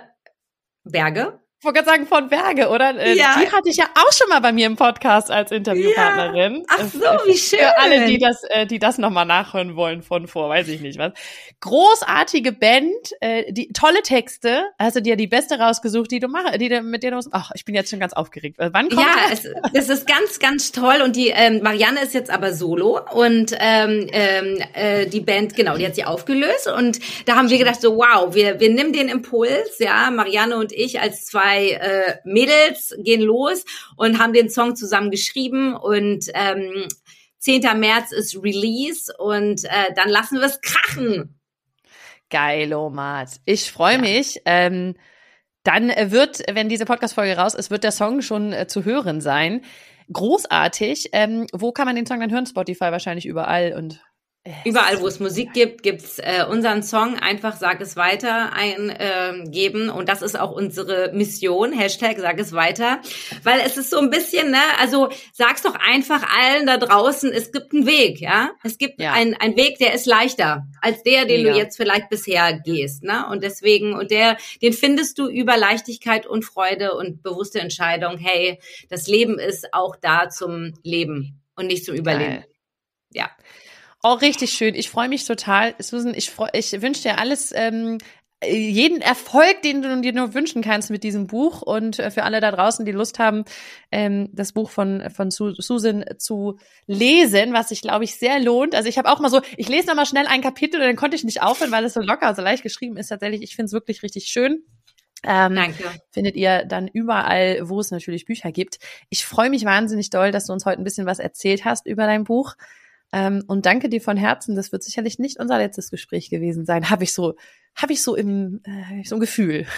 [0.84, 1.40] Berge?
[1.66, 2.96] Ich wollte gerade sagen, von Berge, oder?
[2.96, 3.40] Äh, ja.
[3.40, 6.58] Die hatte ich ja auch schon mal bei mir im Podcast als Interviewpartnerin.
[6.58, 6.62] Ja.
[6.68, 7.58] Ach so, wie schön.
[7.58, 10.96] Für alle, die das, äh, die das nochmal nachhören wollen von vor, weiß ich nicht
[10.96, 11.12] was.
[11.58, 14.66] Großartige Band, äh, die tolle Texte.
[14.78, 17.50] Hast du dir die beste rausgesucht, die du machst, die du, mit der du Ach,
[17.56, 18.58] ich bin jetzt schon ganz aufgeregt.
[18.60, 19.44] Wann kommt Ja, das?
[19.44, 21.00] Es, es ist ganz, ganz toll.
[21.02, 25.76] Und die ähm, Marianne ist jetzt aber solo und ähm, ähm, äh, die Band, genau,
[25.76, 26.68] die hat sie aufgelöst.
[26.68, 30.72] Und da haben wir gedacht, so wow, wir, wir nehmen den Impuls, ja, Marianne und
[30.72, 33.64] ich als zwei zwei äh, Mädels gehen los
[33.96, 36.86] und haben den Song zusammen geschrieben und ähm,
[37.38, 37.62] 10.
[37.78, 41.38] März ist Release und äh, dann lassen wir es krachen.
[42.28, 43.40] Geil, Omat.
[43.44, 44.00] Ich freue ja.
[44.00, 44.40] mich.
[44.44, 44.94] Ähm,
[45.62, 49.62] dann wird, wenn diese Podcast-Folge raus ist, wird der Song schon äh, zu hören sein.
[50.12, 51.10] Großartig.
[51.12, 52.46] Ähm, wo kann man den Song dann hören?
[52.46, 54.00] Spotify wahrscheinlich überall und
[54.64, 57.18] Überall, wo es Musik gibt, gibt's äh, unseren Song.
[57.18, 59.88] Einfach sag es weiter eingeben.
[59.88, 61.72] Äh, und das ist auch unsere Mission.
[61.72, 63.00] Hashtag sag es weiter.
[63.42, 67.50] Weil es ist so ein bisschen, ne, also sag's doch einfach allen da draußen, es
[67.50, 68.50] gibt einen Weg, ja.
[68.62, 69.12] Es gibt ja.
[69.12, 71.52] einen, Weg, der ist leichter als der, den ja.
[71.52, 73.02] du jetzt vielleicht bisher gehst.
[73.02, 73.26] Ne?
[73.30, 78.60] Und deswegen, und der, den findest du über Leichtigkeit und Freude und bewusste Entscheidung, hey,
[78.88, 82.34] das Leben ist auch da zum Leben und nicht zum Überleben.
[82.34, 82.46] Geil.
[83.12, 83.30] Ja.
[84.08, 84.76] Oh, richtig schön.
[84.76, 85.74] Ich freue mich total.
[85.80, 87.98] Susan, ich, freu, ich wünsche dir alles, ähm,
[88.44, 91.60] jeden Erfolg, den du dir nur wünschen kannst mit diesem Buch.
[91.60, 93.44] Und äh, für alle da draußen, die Lust haben,
[93.90, 98.76] ähm, das Buch von, von Susan zu lesen, was sich, glaube ich, sehr lohnt.
[98.76, 100.94] Also ich habe auch mal so, ich lese noch mal schnell ein Kapitel und dann
[100.94, 103.08] konnte ich nicht aufhören, weil es so locker, so leicht geschrieben ist.
[103.08, 104.62] Tatsächlich, ich finde es wirklich richtig schön.
[105.24, 105.82] Ähm, Danke.
[106.12, 108.78] Findet ihr dann überall, wo es natürlich Bücher gibt.
[109.10, 112.06] Ich freue mich wahnsinnig doll, dass du uns heute ein bisschen was erzählt hast über
[112.06, 112.54] dein Buch.
[113.12, 114.56] Ähm, und danke dir von Herzen.
[114.56, 116.90] Das wird sicherlich nicht unser letztes Gespräch gewesen sein.
[116.90, 117.34] Habe ich so,
[117.74, 119.66] habe ich so im äh, so ein Gefühl.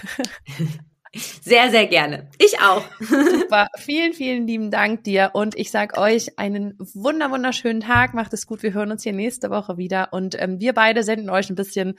[1.43, 2.29] Sehr, sehr gerne.
[2.39, 2.85] Ich auch.
[3.01, 3.69] Super.
[3.79, 5.31] Vielen, vielen lieben Dank dir.
[5.33, 8.13] Und ich sag euch einen wunder, wunderschönen Tag.
[8.13, 8.63] Macht es gut.
[8.63, 10.13] Wir hören uns hier nächste Woche wieder.
[10.13, 11.99] Und ähm, wir beide senden euch ein bisschen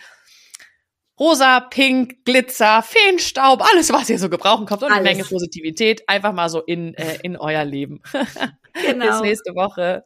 [1.20, 5.00] rosa, pink, Glitzer, Feenstaub, alles, was ihr so gebrauchen könnt und alles.
[5.00, 8.02] eine Menge Positivität einfach mal so in, äh, in euer Leben.
[8.86, 9.08] Genau.
[9.08, 10.06] Bis nächste Woche.